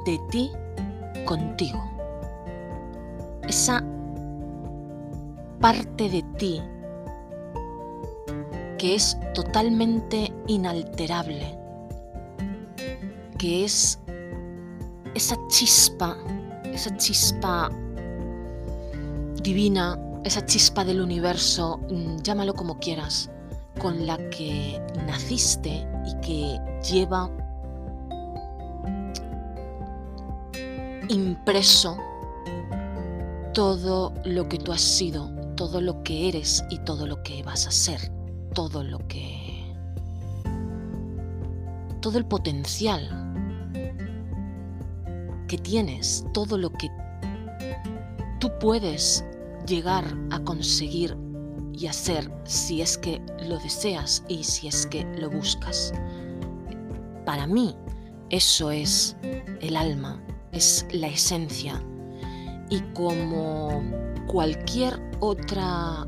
de 0.03 0.19
ti 0.31 0.51
contigo. 1.25 1.79
Esa 3.47 3.83
parte 5.59 6.09
de 6.09 6.23
ti 6.39 6.59
que 8.79 8.95
es 8.95 9.15
totalmente 9.35 10.33
inalterable, 10.47 11.55
que 13.37 13.63
es 13.63 13.99
esa 15.13 15.37
chispa, 15.49 16.17
esa 16.63 16.97
chispa 16.97 17.69
divina, 19.43 19.99
esa 20.23 20.43
chispa 20.47 20.83
del 20.83 20.99
universo, 20.99 21.79
mm, 21.91 22.21
llámalo 22.23 22.55
como 22.55 22.79
quieras, 22.79 23.29
con 23.79 24.07
la 24.07 24.17
que 24.29 24.81
naciste 25.05 25.85
y 26.07 26.21
que 26.21 26.68
lleva 26.87 27.29
impreso 31.09 31.97
todo 33.53 34.13
lo 34.25 34.47
que 34.47 34.57
tú 34.57 34.71
has 34.71 34.81
sido, 34.81 35.29
todo 35.55 35.81
lo 35.81 36.03
que 36.03 36.29
eres 36.29 36.63
y 36.69 36.77
todo 36.79 37.07
lo 37.07 37.21
que 37.23 37.43
vas 37.43 37.67
a 37.67 37.71
ser, 37.71 37.99
todo 38.53 38.83
lo 38.83 38.99
que... 39.07 39.65
todo 42.01 42.17
el 42.17 42.25
potencial 42.25 43.09
que 45.47 45.57
tienes, 45.57 46.23
todo 46.33 46.57
lo 46.57 46.71
que 46.71 46.89
tú 48.39 48.51
puedes 48.59 49.25
llegar 49.65 50.05
a 50.31 50.39
conseguir 50.39 51.17
y 51.73 51.87
hacer 51.87 52.31
si 52.43 52.81
es 52.81 52.97
que 52.97 53.21
lo 53.47 53.57
deseas 53.59 54.23
y 54.27 54.43
si 54.43 54.67
es 54.67 54.85
que 54.85 55.03
lo 55.19 55.29
buscas. 55.29 55.93
Para 57.29 57.45
mí 57.45 57.75
eso 58.31 58.71
es 58.71 59.15
el 59.61 59.77
alma, 59.77 60.19
es 60.51 60.87
la 60.91 61.09
esencia 61.09 61.79
y 62.71 62.79
como 62.95 63.83
cualquier 64.25 64.99
otra 65.19 66.07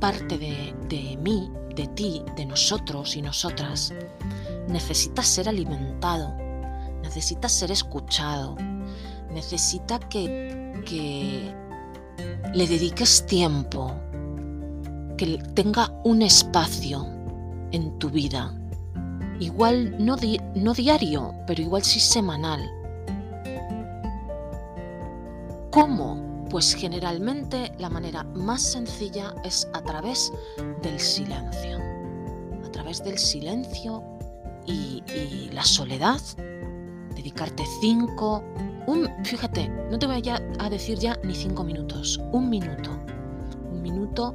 parte 0.00 0.38
de, 0.38 0.74
de 0.88 1.18
mí, 1.18 1.52
de 1.74 1.86
ti, 1.88 2.22
de 2.36 2.46
nosotros 2.46 3.16
y 3.16 3.20
nosotras, 3.20 3.92
necesita 4.66 5.22
ser 5.22 5.46
alimentado 5.46 6.34
necesita 7.02 7.50
ser 7.50 7.70
escuchado, 7.70 8.56
necesita 9.34 9.98
que, 9.98 10.82
que 10.86 11.54
le 12.54 12.66
dediques 12.66 13.26
tiempo, 13.26 13.94
que 15.18 15.36
tenga 15.52 15.92
un 16.04 16.22
espacio 16.22 17.06
en 17.72 17.98
tu 17.98 18.08
vida. 18.08 18.54
Igual 19.38 20.04
no, 20.04 20.16
no 20.54 20.74
diario, 20.74 21.34
pero 21.46 21.62
igual 21.62 21.82
sí 21.82 22.00
semanal. 22.00 22.60
¿Cómo? 25.70 26.46
Pues 26.50 26.74
generalmente 26.74 27.72
la 27.78 27.90
manera 27.90 28.22
más 28.24 28.62
sencilla 28.62 29.34
es 29.44 29.68
a 29.74 29.82
través 29.82 30.32
del 30.82 30.98
silencio. 30.98 31.78
A 32.64 32.70
través 32.70 33.02
del 33.04 33.18
silencio 33.18 34.02
y 34.66 35.50
la 35.52 35.64
soledad 35.64 36.20
dedicarte 37.16 37.64
cinco, 37.80 38.44
un, 38.86 39.08
fíjate, 39.24 39.68
no 39.90 39.98
te 39.98 40.06
voy 40.06 40.22
a 40.28 40.70
decir 40.70 40.98
ya 40.98 41.18
ni 41.24 41.34
cinco 41.34 41.64
minutos, 41.64 42.20
un 42.32 42.48
minuto, 42.48 42.90
un 43.72 43.82
minuto 43.82 44.34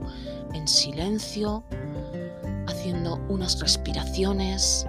en 0.53 0.67
silencio, 0.67 1.63
haciendo 2.67 3.15
unas 3.29 3.59
respiraciones, 3.59 4.85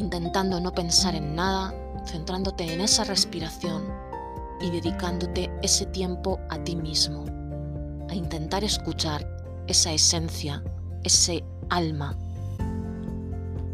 intentando 0.00 0.58
no 0.60 0.72
pensar 0.72 1.14
en 1.14 1.36
nada, 1.36 1.74
centrándote 2.06 2.72
en 2.72 2.80
esa 2.80 3.04
respiración 3.04 3.84
y 4.60 4.70
dedicándote 4.70 5.50
ese 5.62 5.86
tiempo 5.86 6.40
a 6.48 6.58
ti 6.64 6.74
mismo, 6.74 7.26
a 8.08 8.14
intentar 8.14 8.64
escuchar 8.64 9.26
esa 9.66 9.92
esencia, 9.92 10.64
ese 11.04 11.44
alma. 11.68 12.16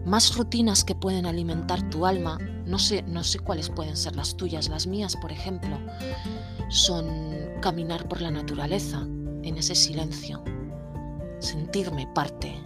Más 0.04 0.36
rutinas 0.36 0.84
que 0.84 0.94
pueden 0.96 1.26
alimentar 1.26 1.88
tu 1.90 2.06
alma, 2.06 2.38
no 2.66 2.78
sé, 2.78 3.02
no 3.02 3.22
sé 3.22 3.38
cuáles 3.38 3.70
pueden 3.70 3.96
ser 3.96 4.16
las 4.16 4.36
tuyas, 4.36 4.68
las 4.68 4.86
mías, 4.86 5.16
por 5.16 5.30
ejemplo, 5.30 5.78
son 6.68 7.06
caminar 7.60 8.08
por 8.08 8.20
la 8.20 8.32
naturaleza, 8.32 9.06
en 9.42 9.58
ese 9.58 9.76
silencio, 9.76 10.42
sentirme 11.38 12.08
parte 12.12 12.65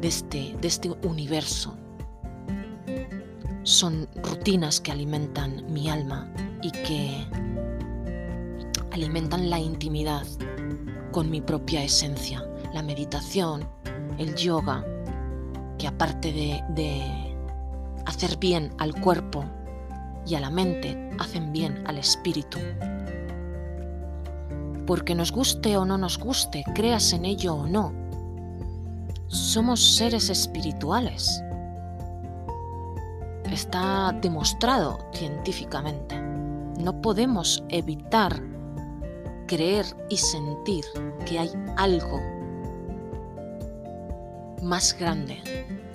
de 0.00 0.08
este, 0.08 0.56
de 0.60 0.68
este 0.68 0.90
universo. 1.06 1.76
Son 3.62 4.08
rutinas 4.22 4.80
que 4.80 4.92
alimentan 4.92 5.70
mi 5.72 5.90
alma 5.90 6.32
y 6.62 6.70
que 6.70 7.26
alimentan 8.90 9.50
la 9.50 9.58
intimidad 9.58 10.26
con 11.12 11.30
mi 11.30 11.40
propia 11.40 11.84
esencia. 11.84 12.44
La 12.72 12.82
meditación, 12.82 13.68
el 14.18 14.34
yoga, 14.34 14.84
que 15.78 15.86
aparte 15.86 16.32
de, 16.32 16.62
de 16.70 17.34
hacer 18.06 18.38
bien 18.38 18.72
al 18.78 18.98
cuerpo 19.00 19.44
y 20.26 20.34
a 20.34 20.40
la 20.40 20.50
mente, 20.50 21.10
hacen 21.18 21.52
bien 21.52 21.82
al 21.86 21.98
espíritu. 21.98 22.58
Porque 24.86 25.14
nos 25.14 25.30
guste 25.32 25.76
o 25.76 25.84
no 25.84 25.98
nos 25.98 26.18
guste, 26.18 26.64
creas 26.74 27.12
en 27.12 27.24
ello 27.24 27.54
o 27.54 27.66
no, 27.66 27.99
somos 29.30 29.96
seres 29.96 30.28
espirituales. 30.28 31.42
Está 33.44 34.12
demostrado 34.20 34.98
científicamente. 35.12 36.20
No 36.80 37.00
podemos 37.00 37.62
evitar 37.68 38.42
creer 39.46 39.86
y 40.08 40.16
sentir 40.16 40.84
que 41.26 41.38
hay 41.38 41.50
algo 41.76 42.20
más 44.62 44.96
grande 44.98 45.40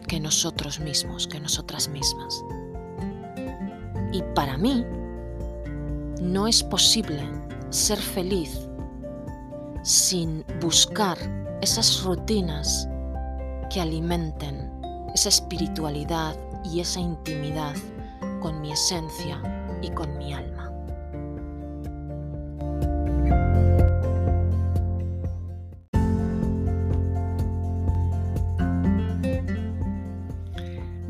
que 0.07 0.19
nosotros 0.19 0.79
mismos, 0.79 1.27
que 1.27 1.39
nosotras 1.39 1.89
mismas. 1.89 2.43
Y 4.13 4.21
para 4.33 4.57
mí, 4.57 4.85
no 6.21 6.47
es 6.47 6.63
posible 6.63 7.21
ser 7.69 7.97
feliz 7.97 8.69
sin 9.83 10.45
buscar 10.61 11.17
esas 11.61 12.01
rutinas 12.03 12.87
que 13.69 13.81
alimenten 13.81 14.71
esa 15.13 15.29
espiritualidad 15.29 16.35
y 16.63 16.79
esa 16.79 16.99
intimidad 16.99 17.75
con 18.41 18.61
mi 18.61 18.71
esencia 18.71 19.41
y 19.81 19.89
con 19.89 20.17
mi 20.17 20.33
alma. 20.33 20.71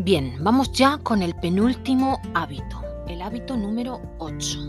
Bien, 0.05 0.35
vamos 0.39 0.71
ya 0.71 0.99
con 0.99 1.23
el 1.23 1.33
penúltimo 1.33 2.19
hábito, 2.35 2.83
el 3.07 3.23
hábito 3.23 3.57
número 3.57 3.99
8. 4.19 4.59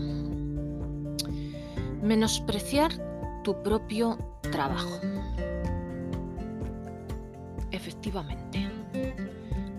Menospreciar 2.01 2.91
tu 3.43 3.61
propio 3.61 4.17
trabajo. 4.51 4.99
Efectivamente, 7.77 8.67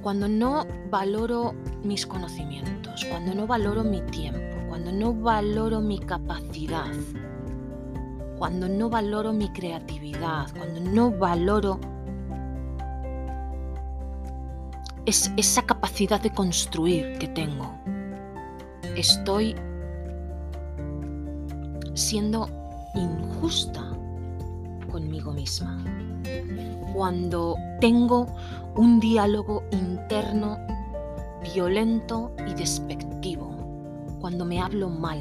cuando 0.03 0.29
no 0.29 0.65
valoro 0.89 1.53
mis 1.83 2.07
conocimientos, 2.07 3.05
cuando 3.07 3.35
no 3.35 3.45
valoro 3.45 3.83
mi 3.83 4.01
tiempo, 4.03 4.57
cuando 4.69 4.93
no 4.93 5.13
valoro 5.13 5.81
mi 5.81 5.99
capacidad, 5.99 6.93
cuando 8.39 8.69
no 8.69 8.89
valoro 8.89 9.33
mi 9.33 9.49
creatividad, 9.49 10.47
cuando 10.57 10.81
no 10.81 11.11
valoro 11.11 11.81
es 15.05 15.33
esa 15.37 15.63
capacidad 15.63 16.21
de 16.21 16.31
construir 16.31 17.19
que 17.19 17.27
tengo. 17.27 17.75
Estoy 18.95 19.57
siendo 21.95 22.49
injusta 22.95 23.83
conmigo 24.89 25.33
misma. 25.33 25.98
Cuando 26.99 27.57
tengo 27.81 28.27
un 28.75 28.99
diálogo 28.99 29.63
interno 29.71 30.59
violento 31.55 32.33
y 32.45 32.55
despectivo, 32.55 33.55
cuando 34.21 34.45
me 34.45 34.61
hablo 34.61 34.91
mal, 34.91 35.21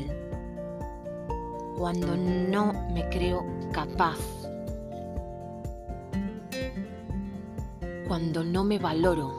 cuando 1.77 2.17
no 2.17 2.73
me 2.95 3.07
creo 3.09 3.45
capaz, 3.73 4.17
cuando 8.07 8.43
no 8.43 8.63
me 8.63 8.79
valoro, 8.79 9.31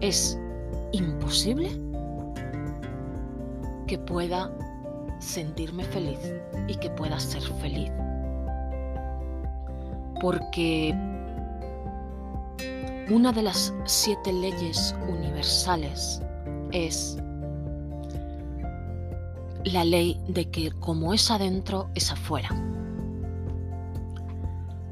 es 0.00 0.40
imposible 0.92 1.68
que 3.86 3.98
pueda 3.98 4.50
sentirme 5.18 5.84
feliz 5.84 6.18
y 6.66 6.76
que 6.76 6.88
pueda 6.88 7.20
ser 7.20 7.42
feliz. 7.42 7.92
Porque 10.20 10.94
una 13.10 13.32
de 13.32 13.42
las 13.42 13.72
siete 13.84 14.32
leyes 14.32 14.94
universales 15.08 16.20
es 16.72 17.16
la 19.64 19.84
ley 19.84 20.20
de 20.28 20.50
que 20.50 20.70
como 20.72 21.14
es 21.14 21.30
adentro, 21.30 21.88
es 21.94 22.10
afuera. 22.12 22.48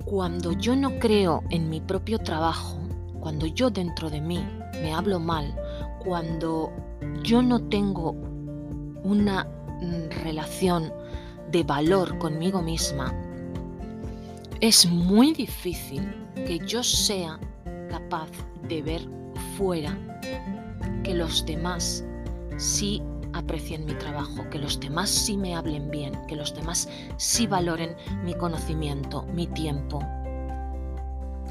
Cuando 0.05 0.53
yo 0.53 0.77
no 0.77 0.99
creo 0.99 1.43
en 1.51 1.69
mi 1.69 1.81
propio 1.81 2.19
trabajo, 2.19 2.79
cuando 3.21 3.47
yo 3.47 3.71
dentro 3.71 4.09
de 4.09 4.21
mí 4.21 4.39
me 4.81 4.95
hablo 4.95 5.19
mal, 5.19 5.55
cuando 6.05 6.73
yo 7.23 7.43
no 7.43 7.61
tengo 7.69 8.13
una 9.03 9.45
mm, 9.45 10.23
relación 10.23 10.93
de 11.51 11.65
valor 11.65 12.19
conmigo 12.19 12.63
misma, 12.63 13.13
es 14.61 14.87
muy 14.87 15.33
difícil 15.33 16.03
que 16.47 16.59
yo 16.67 16.83
sea 16.83 17.39
capaz 17.91 18.31
de 18.69 18.83
ver 18.83 19.03
fuera 19.57 19.97
que 21.03 21.15
los 21.15 21.45
demás 21.45 22.05
sí 22.57 23.03
aprecien 23.35 23.85
mi 23.85 23.93
trabajo, 23.95 24.49
que 24.51 24.59
los 24.59 24.81
demás 24.81 25.11
sí 25.11 25.37
me 25.37 25.55
hablen 25.55 25.91
bien, 25.91 26.15
que 26.27 26.37
los 26.37 26.55
demás 26.55 26.89
sí 27.19 27.47
valoren 27.47 27.95
mi 28.25 28.35
conocimiento, 28.35 29.25
mi 29.35 29.47
tiempo. 29.47 30.01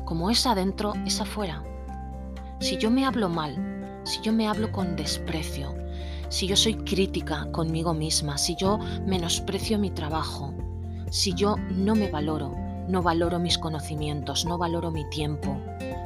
Como 0.04 0.32
es 0.32 0.46
adentro, 0.48 0.94
es 1.06 1.22
afuera. 1.22 1.64
Si 2.60 2.78
yo 2.78 2.90
me 2.90 3.06
hablo 3.06 3.30
mal, 3.30 4.02
si 4.04 4.20
yo 4.22 4.34
me 4.34 4.48
hablo 4.48 4.72
con 4.72 4.96
desprecio, 4.96 5.76
si 6.30 6.48
yo 6.48 6.56
soy 6.56 6.76
crítica 6.76 7.48
conmigo 7.52 7.94
misma, 7.94 8.38
si 8.38 8.56
yo 8.56 8.80
menosprecio 9.06 9.78
mi 9.78 9.92
trabajo, 9.92 10.54
si 11.12 11.34
yo 11.34 11.56
no 11.70 11.94
me 11.94 12.10
valoro, 12.10 12.65
no 12.88 13.02
valoro 13.02 13.40
mis 13.40 13.58
conocimientos, 13.58 14.46
no 14.46 14.58
valoro 14.58 14.92
mi 14.92 15.10
tiempo, 15.10 15.58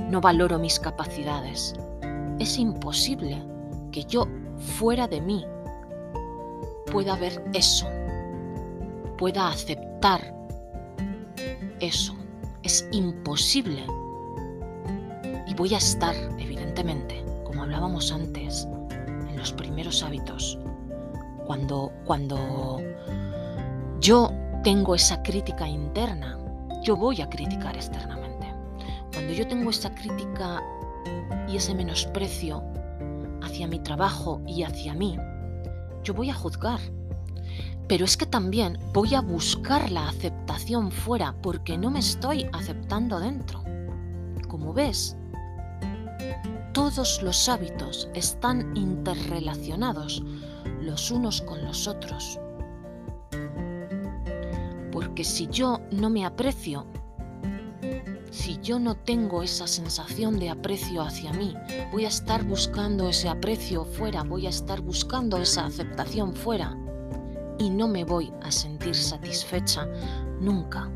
no 0.09 0.21
valoro 0.21 0.59
mis 0.59 0.79
capacidades, 0.79 1.75
es 2.39 2.57
imposible 2.57 3.43
que 3.91 4.03
yo 4.05 4.27
fuera 4.57 5.07
de 5.07 5.21
mí 5.21 5.45
pueda 6.91 7.15
ver 7.15 7.43
eso, 7.53 7.87
pueda 9.17 9.49
aceptar 9.49 10.33
eso. 11.79 12.15
Es 12.63 12.87
imposible. 12.91 13.85
Y 15.47 15.53
voy 15.55 15.73
a 15.73 15.77
estar, 15.77 16.15
evidentemente, 16.37 17.23
como 17.43 17.63
hablábamos 17.63 18.11
antes, 18.11 18.67
en 19.29 19.37
los 19.37 19.51
primeros 19.53 20.03
hábitos, 20.03 20.59
cuando, 21.45 21.91
cuando 22.05 22.81
yo 23.99 24.31
tengo 24.63 24.93
esa 24.93 25.21
crítica 25.23 25.67
interna, 25.67 26.38
yo 26.81 26.95
voy 26.95 27.21
a 27.21 27.29
criticar 27.29 27.75
externamente. 27.75 28.53
Cuando 29.13 29.33
yo 29.33 29.47
tengo 29.47 29.69
esa 29.69 29.93
crítica 29.93 30.61
y 31.47 31.57
ese 31.57 31.73
menosprecio 31.73 32.63
hacia 33.41 33.67
mi 33.67 33.79
trabajo 33.79 34.41
y 34.45 34.63
hacia 34.63 34.93
mí, 34.93 35.17
yo 36.03 36.13
voy 36.13 36.29
a 36.29 36.33
juzgar. 36.33 36.79
Pero 37.87 38.05
es 38.05 38.15
que 38.17 38.25
también 38.25 38.77
voy 38.93 39.15
a 39.15 39.21
buscar 39.21 39.91
la 39.91 40.09
aceptación 40.09 40.91
fuera 40.91 41.35
porque 41.41 41.77
no 41.77 41.89
me 41.89 41.99
estoy 41.99 42.47
aceptando 42.53 43.19
dentro. 43.19 43.63
Como 44.47 44.73
ves, 44.73 45.17
todos 46.73 47.21
los 47.23 47.49
hábitos 47.49 48.09
están 48.13 48.75
interrelacionados 48.77 50.23
los 50.81 51.11
unos 51.11 51.41
con 51.41 51.63
los 51.65 51.87
otros. 51.87 52.39
Porque 54.99 55.23
si 55.23 55.47
yo 55.47 55.79
no 55.91 56.09
me 56.09 56.25
aprecio, 56.25 56.85
si 58.31 58.59
yo 58.61 58.79
no 58.79 58.95
tengo 58.95 59.43
esa 59.43 59.65
sensación 59.65 60.37
de 60.39 60.49
aprecio 60.49 61.01
hacia 61.01 61.31
mí, 61.31 61.55
voy 61.93 62.03
a 62.03 62.09
estar 62.09 62.43
buscando 62.43 63.07
ese 63.07 63.29
aprecio 63.29 63.85
fuera, 63.85 64.23
voy 64.23 64.45
a 64.45 64.49
estar 64.49 64.81
buscando 64.81 65.37
esa 65.37 65.67
aceptación 65.67 66.33
fuera 66.33 66.77
y 67.57 67.69
no 67.69 67.87
me 67.87 68.03
voy 68.03 68.33
a 68.43 68.51
sentir 68.51 68.93
satisfecha 68.93 69.87
nunca. 70.41 70.91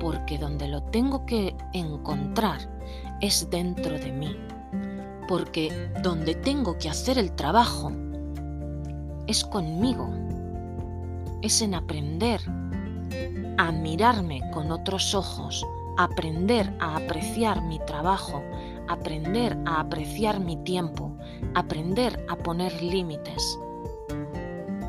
porque 0.00 0.38
donde 0.38 0.68
lo 0.68 0.84
tengo 0.84 1.26
que 1.26 1.56
encontrar 1.72 2.60
es 3.20 3.50
dentro 3.50 3.98
de 3.98 4.12
mí, 4.12 4.36
porque 5.26 5.90
donde 6.04 6.36
tengo 6.36 6.78
que 6.78 6.88
hacer 6.88 7.18
el 7.18 7.32
trabajo 7.32 7.90
es 9.26 9.42
conmigo, 9.42 10.08
es 11.42 11.62
en 11.62 11.74
aprender 11.74 12.40
a 13.58 13.72
mirarme 13.72 14.40
con 14.52 14.70
otros 14.70 15.14
ojos, 15.14 15.66
aprender 15.96 16.72
a 16.78 16.96
apreciar 16.96 17.60
mi 17.62 17.78
trabajo, 17.80 18.42
aprender 18.88 19.58
a 19.66 19.80
apreciar 19.80 20.40
mi 20.40 20.56
tiempo, 20.64 21.12
aprender 21.54 22.24
a 22.28 22.36
poner 22.36 22.80
límites, 22.82 23.58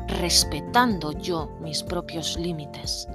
respetando 0.06 1.12
yo 1.12 1.50
mis 1.60 1.82
propios 1.82 2.38
límites. 2.38 3.08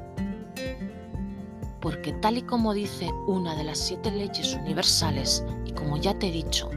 Porque 1.80 2.14
tal 2.14 2.38
y 2.38 2.42
como 2.42 2.74
dice 2.74 3.10
una 3.28 3.56
de 3.56 3.64
las 3.64 3.78
siete 3.78 4.12
leyes 4.12 4.56
universales, 4.56 5.46
y 5.66 5.72
como 5.72 5.98
ya 5.98 6.18
te 6.18 6.28
he 6.28 6.32
dicho, 6.32 6.70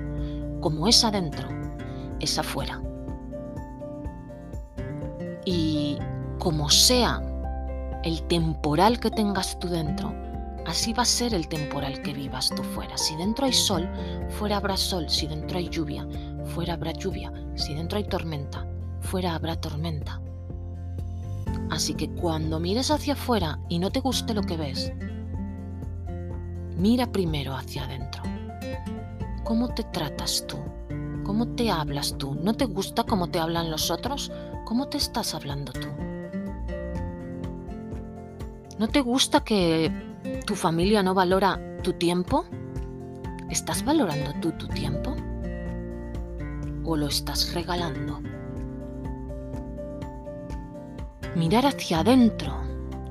como 0.61 0.87
es 0.87 1.03
adentro, 1.03 1.49
es 2.20 2.39
afuera. 2.39 2.81
Y 5.45 5.99
como 6.39 6.68
sea 6.68 7.22
el 8.05 8.22
temporal 8.24 9.01
que 9.01 9.11
tengas 9.11 9.59
tú 9.59 9.68
dentro, 9.68 10.14
así 10.66 10.92
va 10.92 11.03
a 11.03 11.07
ser 11.07 11.34
el 11.34 11.49
temporal 11.49 12.01
que 12.03 12.12
vivas 12.12 12.51
tú 12.55 12.62
fuera. 12.62 12.96
Si 12.96 13.16
dentro 13.16 13.46
hay 13.46 13.53
sol, 13.53 13.88
fuera 14.28 14.59
habrá 14.59 14.76
sol. 14.76 15.09
Si 15.09 15.26
dentro 15.26 15.59
hay 15.59 15.68
lluvia, 15.68 16.07
fuera 16.55 16.74
habrá 16.74 16.92
lluvia. 16.92 17.32
Si 17.55 17.74
dentro 17.74 17.99
hay 17.99 18.05
tormenta, 18.05 18.66
fuera 19.01 19.34
habrá 19.34 19.61
tormenta. 19.61 20.20
Así 21.70 21.94
que 21.94 22.09
cuando 22.11 22.61
mires 22.61 22.90
hacia 22.90 23.12
afuera 23.14 23.59
y 23.68 23.78
no 23.78 23.90
te 23.90 24.01
guste 24.01 24.34
lo 24.34 24.42
que 24.42 24.57
ves, 24.57 24.92
mira 26.76 27.11
primero 27.11 27.55
hacia 27.55 27.84
adentro. 27.84 28.22
¿Cómo 29.44 29.68
te 29.74 29.82
tratas 29.84 30.46
tú? 30.46 30.59
¿Cómo 31.24 31.49
te 31.49 31.70
hablas 31.70 32.16
tú? 32.16 32.34
¿No 32.34 32.55
te 32.55 32.64
gusta 32.64 33.05
cómo 33.05 33.28
te 33.28 33.38
hablan 33.38 33.70
los 33.70 33.90
otros? 33.90 34.32
¿Cómo 34.64 34.88
te 34.88 34.99
estás 34.99 35.34
hablando 35.34 35.72
tú? 35.72 35.88
¿No 38.79 38.87
te 38.87 39.01
gusta 39.01 39.41
que 39.41 39.91
tu 40.47 40.55
familia 40.55 41.03
no 41.03 41.12
valora 41.12 41.61
tu 41.83 41.95
tiempo? 41.95 42.45
¿Estás 43.51 43.85
valorando 43.85 44.33
tú 44.41 44.53
tu 44.53 44.68
tiempo? 44.68 45.16
¿O 46.85 46.97
lo 46.97 47.09
estás 47.09 47.53
regalando? 47.55 48.20
Mirar 51.35 51.66
hacia 51.66 52.01
adentro 52.01 52.57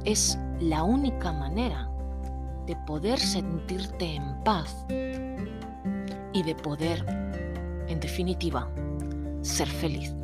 es 0.05 0.39
la 0.61 0.84
única 0.84 1.34
manera 1.34 1.89
de 2.65 2.78
poder 2.88 3.20
sentirte 3.20 4.15
en 4.15 4.41
paz 4.45 4.86
y 6.32 6.43
de 6.43 6.55
poder, 6.55 7.05
en 7.89 7.99
definitiva, 7.99 8.70
ser 9.41 9.68
feliz. 9.68 10.16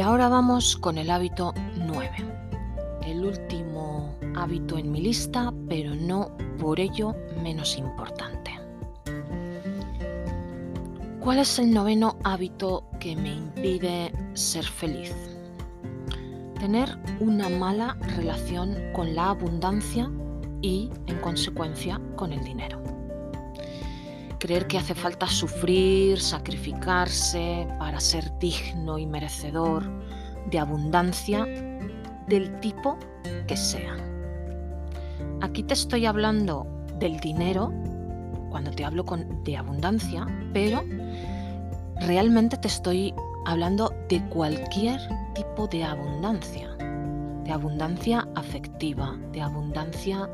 Y 0.00 0.02
ahora 0.02 0.30
vamos 0.30 0.78
con 0.78 0.96
el 0.96 1.10
hábito 1.10 1.52
9, 1.76 2.10
el 3.04 3.22
último 3.22 4.16
hábito 4.34 4.78
en 4.78 4.90
mi 4.90 5.02
lista, 5.02 5.52
pero 5.68 5.94
no 5.94 6.34
por 6.58 6.80
ello 6.80 7.14
menos 7.42 7.76
importante. 7.76 8.58
¿Cuál 11.20 11.40
es 11.40 11.58
el 11.58 11.70
noveno 11.70 12.16
hábito 12.24 12.88
que 12.98 13.14
me 13.14 13.34
impide 13.34 14.10
ser 14.32 14.64
feliz? 14.64 15.14
Tener 16.58 16.96
una 17.20 17.50
mala 17.50 17.98
relación 18.16 18.78
con 18.94 19.14
la 19.14 19.28
abundancia 19.28 20.10
y, 20.62 20.88
en 21.08 21.18
consecuencia, 21.18 22.00
con 22.16 22.32
el 22.32 22.42
dinero 22.42 22.89
creer 24.40 24.66
que 24.66 24.78
hace 24.78 24.94
falta 24.94 25.26
sufrir, 25.28 26.18
sacrificarse 26.18 27.68
para 27.78 28.00
ser 28.00 28.36
digno 28.38 28.98
y 28.98 29.06
merecedor 29.06 29.84
de 30.50 30.58
abundancia 30.58 31.46
del 32.26 32.58
tipo 32.60 32.98
que 33.46 33.56
sea. 33.56 33.96
Aquí 35.42 35.62
te 35.62 35.74
estoy 35.74 36.06
hablando 36.06 36.66
del 36.98 37.20
dinero 37.20 37.72
cuando 38.50 38.70
te 38.72 38.84
hablo 38.84 39.04
de 39.44 39.56
abundancia, 39.56 40.26
pero 40.52 40.82
realmente 42.00 42.56
te 42.56 42.68
estoy 42.68 43.14
hablando 43.46 43.94
de 44.08 44.20
cualquier 44.28 45.00
tipo 45.34 45.66
de 45.68 45.84
abundancia, 45.84 46.76
de 47.50 47.54
abundancia 47.54 48.28
afectiva, 48.36 49.18
de 49.32 49.42
abundancia 49.42 50.30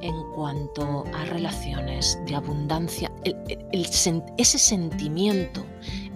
en 0.00 0.16
cuanto 0.34 1.04
a 1.14 1.24
relaciones, 1.26 2.18
de 2.26 2.34
abundancia, 2.34 3.08
ese 3.72 4.58
sentimiento, 4.58 5.64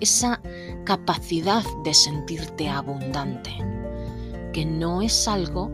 esa 0.00 0.40
capacidad 0.84 1.62
de 1.84 1.94
sentirte 1.94 2.68
abundante, 2.68 3.52
que 4.52 4.64
no 4.64 5.02
es 5.02 5.28
algo 5.28 5.70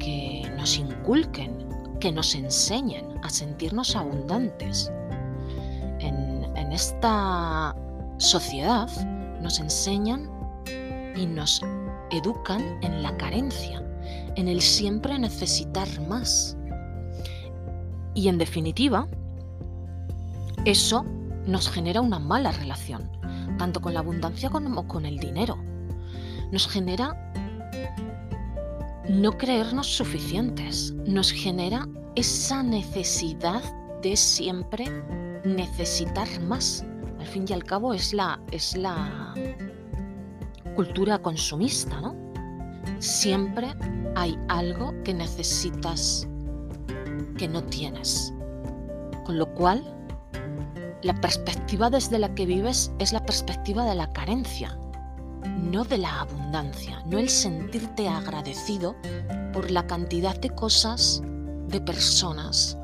que 0.00 0.42
nos 0.56 0.76
inculquen, 0.76 1.56
que 2.00 2.10
nos 2.10 2.34
enseñen 2.34 3.06
a 3.22 3.30
sentirnos 3.30 3.94
abundantes. 3.94 4.90
En, 6.00 6.44
en 6.56 6.72
esta 6.72 7.76
sociedad 8.16 8.90
nos 9.40 9.60
enseñan 9.60 10.28
y 11.14 11.26
nos 11.26 11.62
educan 12.10 12.60
en 12.82 13.04
la 13.04 13.16
carencia, 13.16 13.85
en 14.36 14.48
el 14.48 14.60
siempre 14.60 15.18
necesitar 15.18 15.88
más 16.08 16.56
y 18.16 18.28
en 18.28 18.38
definitiva, 18.38 19.06
eso 20.64 21.04
nos 21.46 21.68
genera 21.68 22.00
una 22.00 22.18
mala 22.18 22.50
relación, 22.50 23.10
tanto 23.58 23.82
con 23.82 23.92
la 23.92 24.00
abundancia 24.00 24.48
como 24.48 24.88
con 24.88 25.04
el 25.04 25.18
dinero. 25.18 25.58
Nos 26.50 26.66
genera 26.66 27.14
no 29.10 29.36
creernos 29.36 29.86
suficientes, 29.86 30.94
nos 31.04 31.30
genera 31.30 31.86
esa 32.14 32.62
necesidad 32.62 33.62
de 34.00 34.16
siempre 34.16 34.86
necesitar 35.44 36.26
más. 36.40 36.86
Al 37.20 37.26
fin 37.26 37.44
y 37.46 37.52
al 37.52 37.64
cabo 37.64 37.92
es 37.92 38.14
la, 38.14 38.40
es 38.50 38.74
la 38.78 39.34
cultura 40.74 41.18
consumista, 41.18 42.00
¿no? 42.00 42.25
Siempre 42.98 43.74
hay 44.14 44.38
algo 44.48 44.94
que 45.04 45.14
necesitas 45.14 46.26
que 47.36 47.48
no 47.48 47.62
tienes. 47.64 48.32
Con 49.24 49.38
lo 49.38 49.52
cual, 49.54 49.84
la 51.02 51.14
perspectiva 51.20 51.90
desde 51.90 52.18
la 52.18 52.34
que 52.34 52.46
vives 52.46 52.92
es 52.98 53.12
la 53.12 53.24
perspectiva 53.24 53.84
de 53.84 53.94
la 53.94 54.12
carencia, 54.12 54.78
no 55.56 55.84
de 55.84 55.98
la 55.98 56.20
abundancia, 56.20 57.02
no 57.06 57.18
el 57.18 57.28
sentirte 57.28 58.08
agradecido 58.08 58.96
por 59.52 59.70
la 59.70 59.86
cantidad 59.86 60.38
de 60.40 60.50
cosas, 60.50 61.22
de 61.68 61.80
personas, 61.80 62.78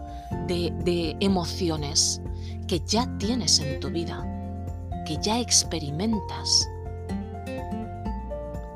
de, 0.47 1.17
emociones 1.21 2.21
que 2.67 2.81
ya 2.81 3.07
tienes 3.19 3.61
en 3.61 3.81
tu 3.81 3.91
vida, 3.91 4.27
que 5.07 5.17
ya 5.21 5.41
experimentas. 5.41 6.69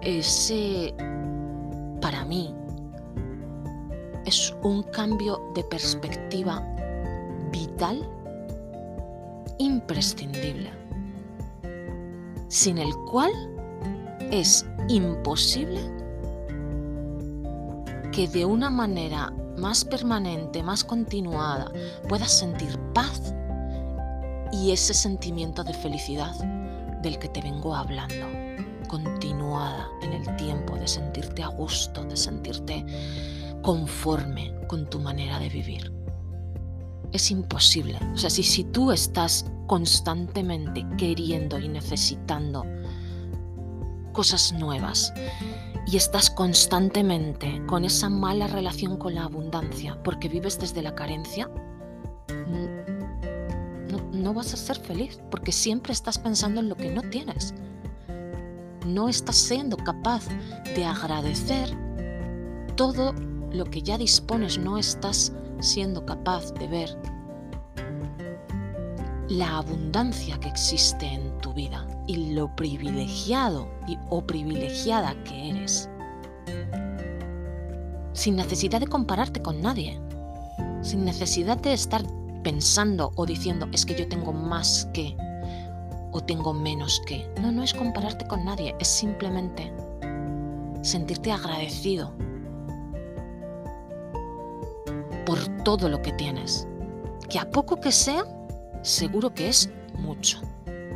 Ese, 0.01 0.95
para 2.01 2.25
mí, 2.25 2.55
es 4.25 4.55
un 4.63 4.83
cambio 4.83 5.41
de 5.55 5.63
perspectiva 5.65 6.63
vital 7.53 8.09
imprescindible, 9.59 10.71
sin 12.49 12.79
el 12.79 12.95
cual 13.11 13.31
es 14.31 14.67
imposible 14.89 15.81
que 18.13 18.27
de 18.29 18.45
una 18.45 18.69
manera 18.69 19.33
más 19.57 19.85
permanente, 19.85 20.63
más 20.63 20.83
continuada, 20.83 21.71
puedas 22.09 22.33
sentir 22.33 22.79
paz 22.93 23.33
y 24.53 24.73
ese 24.73 24.93
sentimiento 24.93 25.63
de 25.65 25.73
felicidad 25.73 26.35
del 27.03 27.19
que 27.19 27.29
te 27.29 27.41
vengo 27.41 27.75
hablando, 27.75 28.27
continuada 28.89 29.89
en 30.07 30.15
el 30.15 30.37
tiempo, 30.37 30.77
de 30.77 30.89
sentirte 30.89 31.43
a 31.43 31.49
gusto, 31.49 32.05
de 32.05 32.17
sentirte 32.17 32.85
conforme 33.63 34.55
con 34.69 34.89
tu 34.89 34.99
manera 35.01 35.39
de 35.39 35.49
vivir. 35.49 35.93
Es 37.13 37.31
imposible. 37.31 37.99
O 38.15 38.17
sea, 38.17 38.31
si, 38.31 38.65
tú 38.65 38.93
estás 38.93 39.47
constantemente 39.67 40.87
queriendo 40.97 41.59
y 41.59 41.69
necesitando 41.69 42.65
cosas 44.13 44.53
nuevas 44.53 45.13
y 45.87 45.97
estás 45.97 46.31
constantemente 46.31 47.63
con 47.67 47.85
esa 47.85 48.09
mala 48.09 48.47
relación 48.47 48.97
con 48.97 49.15
la 49.15 49.25
abundancia 49.25 50.01
porque 50.03 50.29
vives 50.29 50.59
desde 50.59 50.83
la 50.83 50.95
carencia, 50.95 51.51
no, 53.91 54.01
no 54.13 54.35
vas 54.35 54.55
a 54.55 54.57
ser 54.57 54.79
feliz 54.79 55.21
porque 55.31 55.53
siempre 55.53 55.93
estás 55.93 56.19
pensando 56.19 56.61
en 56.61 56.69
lo 56.69 56.77
que 56.77 56.91
no 56.91 57.03
tienes. 57.03 57.55
No 58.87 59.09
estás 59.09 59.37
siendo 59.37 59.77
capaz 59.77 60.29
de 60.77 60.85
agradecer 60.85 61.77
todo 62.77 63.13
lo 63.51 63.65
que 63.65 63.83
ya 63.83 63.99
dispones, 63.99 64.59
no 64.59 64.79
estás 64.79 65.33
siendo 65.61 66.07
capaz 66.07 66.53
de 66.55 66.69
ver 66.69 66.99
la 69.29 69.59
abundancia 69.59 70.39
que 70.39 70.49
existe 70.49 71.05
en 71.05 71.37
tu 71.39 71.53
vida 71.53 71.85
y 72.07 72.33
lo 72.35 72.55
privilegiado 72.55 73.69
y, 73.89 73.99
o 74.09 74.25
privilegiada 74.25 75.21
que 75.25 75.51
eres. 75.51 75.91
Sin 78.13 78.37
necesidad 78.37 78.79
de 78.79 78.87
compararte 78.87 79.43
con 79.43 79.61
nadie, 79.61 80.01
sin 80.83 81.05
necesidad 81.05 81.59
de 81.59 81.73
estar 81.73 82.05
pensando 82.45 83.11
o 83.17 83.27
diciendo 83.27 83.67
es 83.73 83.85
que 83.85 83.97
yo 83.97 84.07
tengo 84.09 84.33
más 84.33 84.89
que 84.93 85.17
o 86.17 86.21
tengo 86.25 86.55
menos 86.55 87.03
que. 87.07 87.31
No, 87.41 87.53
no 87.53 87.63
es 87.63 87.75
compararte 87.75 88.27
con 88.27 88.45
nadie, 88.45 88.75
es 88.79 88.89
simplemente 88.89 89.73
sentirte 90.83 91.31
agradecido 91.31 92.13
por 95.27 95.39
todo 95.63 95.89
lo 95.89 96.01
que 96.01 96.13
tienes. 96.13 96.67
Que 97.29 97.39
a 97.39 97.51
poco 97.51 97.81
que 97.81 97.93
sea, 97.93 98.25
seguro 98.83 99.35
que 99.35 99.49
es 99.49 99.69
mucho. 99.99 100.41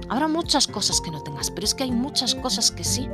Habrá 0.09 0.27
muchas 0.27 0.66
cosas 0.66 1.01
que 1.01 1.11
no 1.11 1.23
tengas, 1.23 1.51
pero 1.51 1.64
es 1.64 1.75
que 1.75 1.85
hay 1.85 1.93
muchas 1.93 2.35
cosas 2.35 2.71
que 2.71 2.85
sí. 2.85 3.09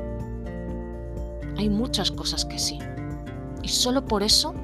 Hay 1.59 1.68
muchas 1.68 2.11
cosas 2.11 2.44
que 2.44 2.59
sí. 2.59 2.78
Y 3.62 3.68
solo 3.68 4.04
por 4.04 4.22
eso 4.22 4.54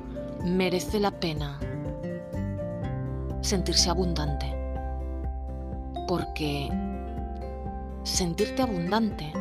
merece 0.44 1.00
la 1.00 1.10
pena 1.10 1.58
sentirse 3.40 3.90
abundante. 3.90 4.46
Porque 6.06 6.70
sentirte 8.04 8.62
abundante 8.62 9.32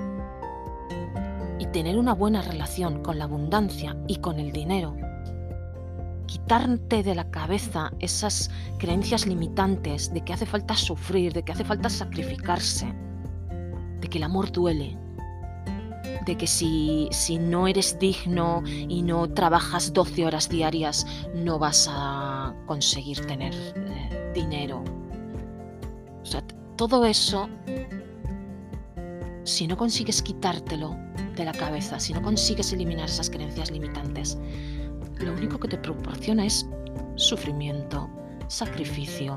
y 1.59 1.65
tener 1.67 1.97
una 1.97 2.13
buena 2.13 2.41
relación 2.41 3.01
con 3.03 3.17
la 3.19 3.25
abundancia 3.25 3.95
y 4.07 4.17
con 4.17 4.39
el 4.39 4.51
dinero 4.51 4.95
quitarte 6.31 7.03
de 7.03 7.13
la 7.13 7.29
cabeza 7.29 7.91
esas 7.99 8.49
creencias 8.77 9.27
limitantes 9.27 10.13
de 10.13 10.21
que 10.21 10.31
hace 10.31 10.45
falta 10.45 10.77
sufrir, 10.77 11.33
de 11.33 11.43
que 11.43 11.51
hace 11.51 11.65
falta 11.65 11.89
sacrificarse, 11.89 12.93
de 13.99 14.07
que 14.07 14.17
el 14.17 14.23
amor 14.23 14.49
duele, 14.49 14.97
de 16.25 16.37
que 16.37 16.47
si, 16.47 17.09
si 17.11 17.37
no 17.37 17.67
eres 17.67 17.99
digno 17.99 18.63
y 18.65 19.01
no 19.01 19.27
trabajas 19.29 19.91
12 19.91 20.25
horas 20.25 20.47
diarias 20.47 21.05
no 21.35 21.59
vas 21.59 21.89
a 21.91 22.55
conseguir 22.65 23.25
tener 23.25 23.53
eh, 23.75 24.31
dinero. 24.33 24.85
O 26.21 26.25
sea, 26.25 26.41
todo 26.77 27.05
eso, 27.05 27.49
si 29.43 29.67
no 29.67 29.77
consigues 29.77 30.21
quitártelo 30.21 30.97
de 31.35 31.45
la 31.45 31.51
cabeza, 31.51 31.99
si 31.99 32.13
no 32.13 32.21
consigues 32.21 32.71
eliminar 32.73 33.05
esas 33.09 33.29
creencias 33.29 33.71
limitantes, 33.71 34.37
lo 35.19 35.33
único 35.33 35.59
que 35.59 35.67
te 35.67 35.77
proporciona 35.77 36.45
es 36.45 36.67
sufrimiento, 37.15 38.09
sacrificio. 38.47 39.35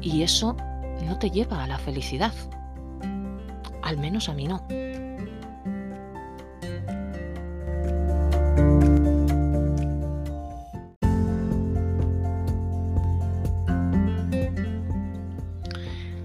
Y 0.00 0.22
eso 0.22 0.56
no 1.04 1.18
te 1.18 1.30
lleva 1.30 1.64
a 1.64 1.66
la 1.66 1.78
felicidad. 1.78 2.32
Al 3.82 3.98
menos 3.98 4.28
a 4.28 4.34
mí 4.34 4.46
no. 4.46 4.66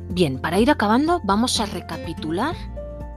Bien, 0.10 0.38
para 0.40 0.60
ir 0.60 0.70
acabando 0.70 1.22
vamos 1.24 1.60
a 1.60 1.66
recapitular 1.66 2.23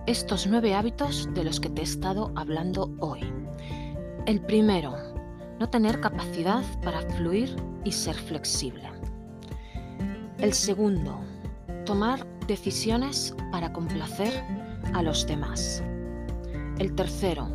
estos 0.06 0.46
nueve 0.46 0.74
hábitos 0.74 1.32
de 1.32 1.42
los 1.42 1.58
que 1.58 1.70
te 1.70 1.80
he 1.80 1.84
estado 1.84 2.32
hablando 2.34 2.92
hoy. 2.98 3.20
El 4.26 4.42
primero, 4.42 4.94
no 5.58 5.70
tener 5.70 6.00
capacidad 6.00 6.62
para 6.82 7.00
fluir 7.00 7.56
y 7.82 7.92
ser 7.92 8.14
flexible. 8.14 8.90
El 10.38 10.52
segundo, 10.52 11.18
tomar 11.86 12.26
decisiones 12.46 13.34
para 13.50 13.72
complacer 13.72 14.44
a 14.92 15.00
los 15.02 15.26
demás. 15.26 15.82
El 16.78 16.94
tercero, 16.94 17.48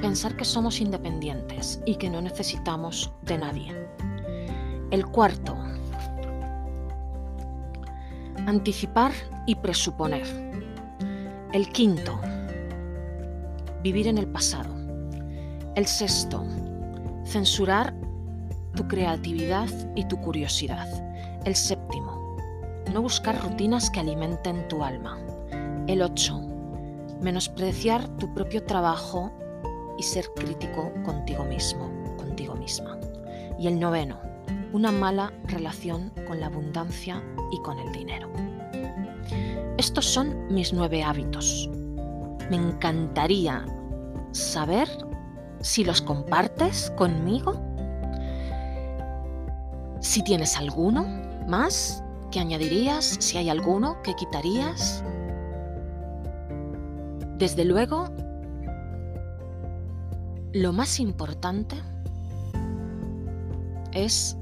pensar 0.00 0.36
que 0.36 0.44
somos 0.44 0.80
independientes 0.80 1.80
y 1.86 1.94
que 1.94 2.10
no 2.10 2.20
necesitamos 2.20 3.12
de 3.22 3.38
nadie. 3.38 3.88
El 4.90 5.06
cuarto, 5.06 5.56
anticipar 8.46 9.12
y 9.46 9.54
presuponer. 9.54 10.45
El 11.56 11.70
quinto, 11.70 12.20
vivir 13.82 14.08
en 14.08 14.18
el 14.18 14.26
pasado. 14.26 14.74
El 15.74 15.86
sexto, 15.86 16.44
censurar 17.24 17.94
tu 18.74 18.86
creatividad 18.86 19.66
y 19.94 20.04
tu 20.04 20.18
curiosidad. 20.20 20.86
El 21.46 21.56
séptimo, 21.56 22.36
no 22.92 23.00
buscar 23.00 23.42
rutinas 23.42 23.88
que 23.88 24.00
alimenten 24.00 24.68
tu 24.68 24.84
alma. 24.84 25.18
El 25.86 26.02
ocho, 26.02 26.42
menospreciar 27.22 28.06
tu 28.18 28.34
propio 28.34 28.62
trabajo 28.62 29.32
y 29.96 30.02
ser 30.02 30.26
crítico 30.36 30.92
contigo 31.06 31.42
mismo, 31.44 31.90
contigo 32.18 32.54
misma. 32.54 32.98
Y 33.58 33.68
el 33.68 33.80
noveno, 33.80 34.20
una 34.74 34.92
mala 34.92 35.32
relación 35.44 36.12
con 36.26 36.38
la 36.38 36.48
abundancia 36.48 37.24
y 37.50 37.62
con 37.62 37.78
el 37.78 37.90
dinero. 37.92 38.28
Estos 39.78 40.06
son 40.06 40.52
mis 40.52 40.72
nueve 40.72 41.02
hábitos. 41.02 41.68
Me 42.50 42.56
encantaría 42.56 43.64
saber 44.32 44.88
si 45.60 45.84
los 45.84 46.00
compartes 46.00 46.90
conmigo, 46.96 47.54
si 50.00 50.22
tienes 50.22 50.56
alguno 50.56 51.06
más 51.46 52.02
que 52.30 52.40
añadirías, 52.40 53.04
si 53.20 53.36
hay 53.36 53.50
alguno 53.50 54.00
que 54.02 54.14
quitarías. 54.14 55.04
Desde 57.38 57.64
luego, 57.64 58.08
lo 60.52 60.72
más 60.72 61.00
importante 61.00 61.76
es 63.92 64.38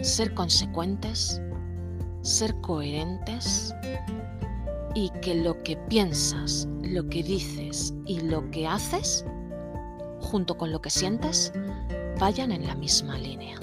ser 0.00 0.32
consecuentes, 0.34 1.42
ser 2.22 2.54
coherentes 2.60 3.74
y 4.94 5.10
que 5.22 5.34
lo 5.34 5.62
que 5.62 5.76
piensas, 5.76 6.68
lo 6.82 7.08
que 7.08 7.22
dices 7.22 7.94
y 8.06 8.20
lo 8.20 8.50
que 8.50 8.66
haces 8.66 9.24
junto 10.20 10.56
con 10.56 10.70
lo 10.70 10.80
que 10.80 10.90
sientes, 10.90 11.52
vayan 12.18 12.52
en 12.52 12.66
la 12.66 12.74
misma 12.74 13.16
línea. 13.18 13.58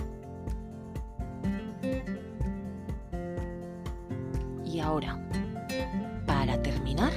Y 4.66 4.80
ahora, 4.80 5.18
para 6.26 6.62
terminar, 6.62 7.14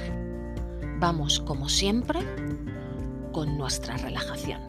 vamos 0.99 1.39
como 1.39 1.67
siempre 1.67 2.19
con 3.31 3.57
nuestra 3.57 3.97
relajación. 3.97 4.61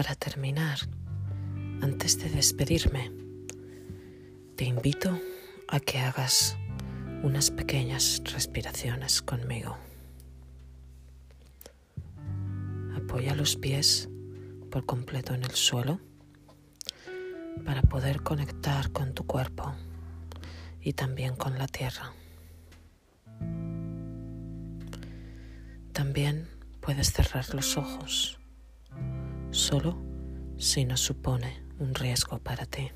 Para 0.00 0.14
terminar, 0.14 0.78
antes 1.82 2.18
de 2.18 2.30
despedirme, 2.30 3.12
te 4.56 4.64
invito 4.64 5.20
a 5.68 5.78
que 5.78 5.98
hagas 5.98 6.56
unas 7.22 7.50
pequeñas 7.50 8.22
respiraciones 8.32 9.20
conmigo. 9.20 9.76
Apoya 12.96 13.34
los 13.34 13.56
pies 13.56 14.08
por 14.70 14.86
completo 14.86 15.34
en 15.34 15.44
el 15.44 15.50
suelo 15.50 16.00
para 17.66 17.82
poder 17.82 18.22
conectar 18.22 18.92
con 18.92 19.12
tu 19.12 19.26
cuerpo 19.26 19.74
y 20.80 20.94
también 20.94 21.36
con 21.36 21.58
la 21.58 21.66
tierra. 21.66 22.14
También 25.92 26.48
puedes 26.80 27.12
cerrar 27.12 27.54
los 27.54 27.76
ojos 27.76 28.39
solo 29.50 29.96
si 30.56 30.84
no 30.84 30.96
supone 30.96 31.62
un 31.78 31.94
riesgo 31.94 32.38
para 32.38 32.66
ti. 32.66 32.90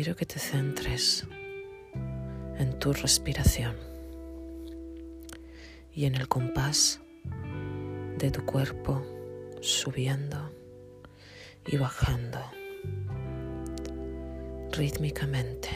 quiero 0.00 0.14
que 0.14 0.26
te 0.26 0.38
centres 0.38 1.26
en 2.56 2.78
tu 2.78 2.92
respiración 2.92 3.74
y 5.92 6.04
en 6.04 6.14
el 6.14 6.28
compás 6.28 7.00
de 8.16 8.30
tu 8.30 8.44
cuerpo 8.44 9.04
subiendo 9.60 10.52
y 11.66 11.78
bajando 11.78 12.38
rítmicamente 14.70 15.70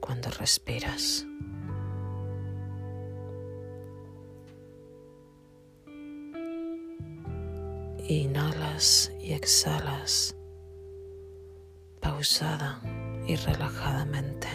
cuando 0.00 0.28
respiras. 0.30 1.24
Inhalas 8.10 9.12
y 9.20 9.34
exhalas 9.34 10.34
pausada 12.00 12.80
y 13.26 13.36
relajadamente. 13.36 14.48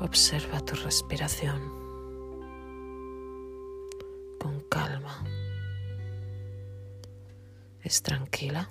Observa 0.00 0.60
tu 0.60 0.76
respiración 0.76 1.60
con 4.40 4.60
calma. 4.70 5.22
¿Es 7.82 8.00
tranquila? 8.00 8.70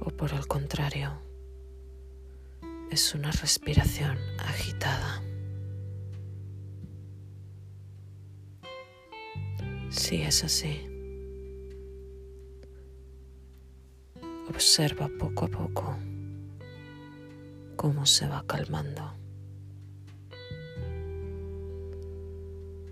¿O 0.00 0.10
por 0.10 0.32
el 0.32 0.46
contrario, 0.46 1.20
es 2.92 3.16
una 3.16 3.32
respiración 3.32 4.16
agitada? 4.38 5.24
Si 10.04 10.20
es 10.20 10.44
así, 10.44 10.86
observa 14.50 15.08
poco 15.18 15.46
a 15.46 15.48
poco 15.48 15.96
cómo 17.76 18.04
se 18.04 18.28
va 18.28 18.44
calmando. 18.46 19.14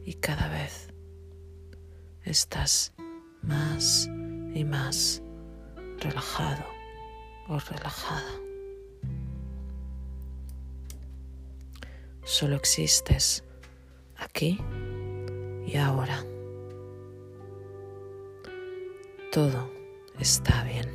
Y 0.07 0.15
cada 0.15 0.49
vez 0.49 0.89
estás 2.23 2.95
más 3.43 4.09
y 4.55 4.65
más 4.65 5.23
relajado 5.99 6.65
o 7.47 7.59
relajada. 7.59 8.33
Solo 12.25 12.57
existes 12.57 13.45
aquí 14.17 14.59
y 15.67 15.77
ahora. 15.77 16.32
Todo 19.33 19.71
está 20.19 20.63
bien. 20.63 20.91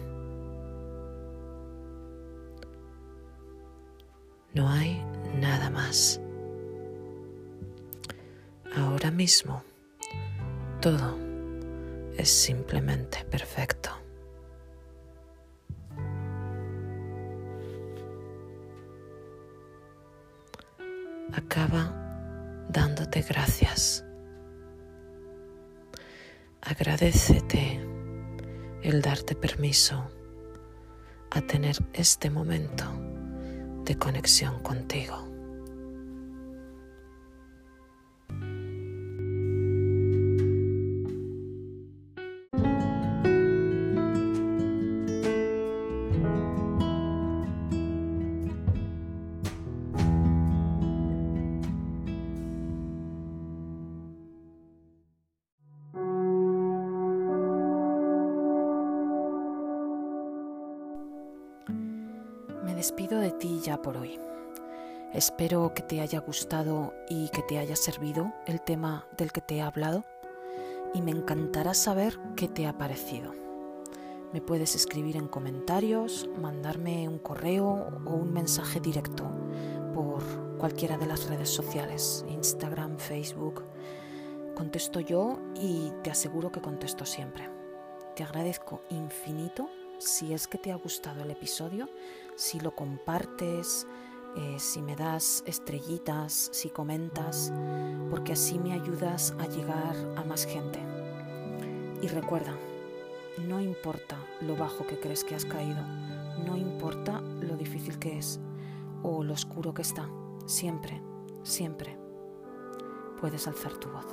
No 4.53 4.69
hay 4.69 5.03
nada 5.39 5.71
más. 5.71 6.21
Ahora 8.75 9.09
mismo 9.09 9.63
todo 10.81 11.17
es 12.15 12.29
simplemente 12.29 13.25
perfecto. 13.25 13.89
Acaba 21.33 21.91
dándote 22.69 23.23
gracias. 23.23 24.05
Agradecete 26.61 27.86
el 28.87 29.01
darte 29.01 29.35
permiso 29.35 30.09
a 31.31 31.41
tener 31.41 31.75
este 31.91 32.29
momento 32.29 32.85
de 33.83 33.97
conexión 33.97 34.61
contigo. 34.63 35.27
Que 65.77 65.83
te 65.83 66.01
haya 66.01 66.21
gustado 66.21 66.95
y 67.07 67.29
que 67.29 67.43
te 67.43 67.59
haya 67.59 67.75
servido 67.75 68.33
el 68.47 68.61
tema 68.61 69.05
del 69.15 69.31
que 69.31 69.41
te 69.41 69.57
he 69.57 69.61
hablado 69.61 70.03
y 70.95 71.03
me 71.03 71.11
encantará 71.11 71.75
saber 71.75 72.17
qué 72.35 72.47
te 72.47 72.65
ha 72.65 72.79
parecido. 72.79 73.35
Me 74.33 74.41
puedes 74.41 74.73
escribir 74.73 75.17
en 75.17 75.27
comentarios, 75.27 76.27
mandarme 76.41 77.07
un 77.07 77.19
correo 77.19 78.01
o 78.07 78.15
un 78.15 78.33
mensaje 78.33 78.79
directo 78.79 79.29
por 79.93 80.23
cualquiera 80.57 80.97
de 80.97 81.05
las 81.05 81.29
redes 81.29 81.49
sociales, 81.49 82.25
Instagram, 82.27 82.97
Facebook. 82.97 83.63
Contesto 84.55 84.99
yo 84.99 85.37
y 85.53 85.91
te 86.01 86.09
aseguro 86.09 86.51
que 86.51 86.59
contesto 86.59 87.05
siempre. 87.05 87.51
Te 88.15 88.23
agradezco 88.23 88.81
infinito 88.89 89.69
si 89.99 90.33
es 90.33 90.47
que 90.47 90.57
te 90.57 90.71
ha 90.71 90.75
gustado 90.75 91.21
el 91.21 91.29
episodio, 91.29 91.87
si 92.35 92.59
lo 92.59 92.73
compartes, 92.73 93.85
eh, 94.37 94.59
si 94.59 94.81
me 94.81 94.95
das 94.95 95.43
estrellitas, 95.47 96.49
si 96.53 96.69
comentas, 96.69 97.51
porque 98.09 98.33
así 98.33 98.59
me 98.59 98.73
ayudas 98.73 99.33
a 99.39 99.47
llegar 99.47 99.95
a 100.15 100.23
más 100.23 100.45
gente. 100.45 100.79
Y 102.01 102.07
recuerda, 102.07 102.55
no 103.47 103.59
importa 103.59 104.15
lo 104.41 104.55
bajo 104.55 104.85
que 104.85 104.99
crees 104.99 105.23
que 105.23 105.35
has 105.35 105.45
caído, 105.45 105.81
no 106.45 106.55
importa 106.55 107.19
lo 107.21 107.57
difícil 107.57 107.97
que 107.97 108.19
es 108.19 108.39
o 109.01 109.23
lo 109.23 109.33
oscuro 109.33 109.73
que 109.73 109.81
está, 109.81 110.07
siempre, 110.45 111.01
siempre 111.43 111.97
puedes 113.19 113.47
alzar 113.47 113.73
tu 113.77 113.89
voz. 113.89 114.05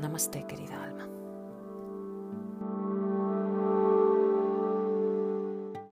Namaste, 0.00 0.46
querida 0.46 0.84
alma. 0.84 1.17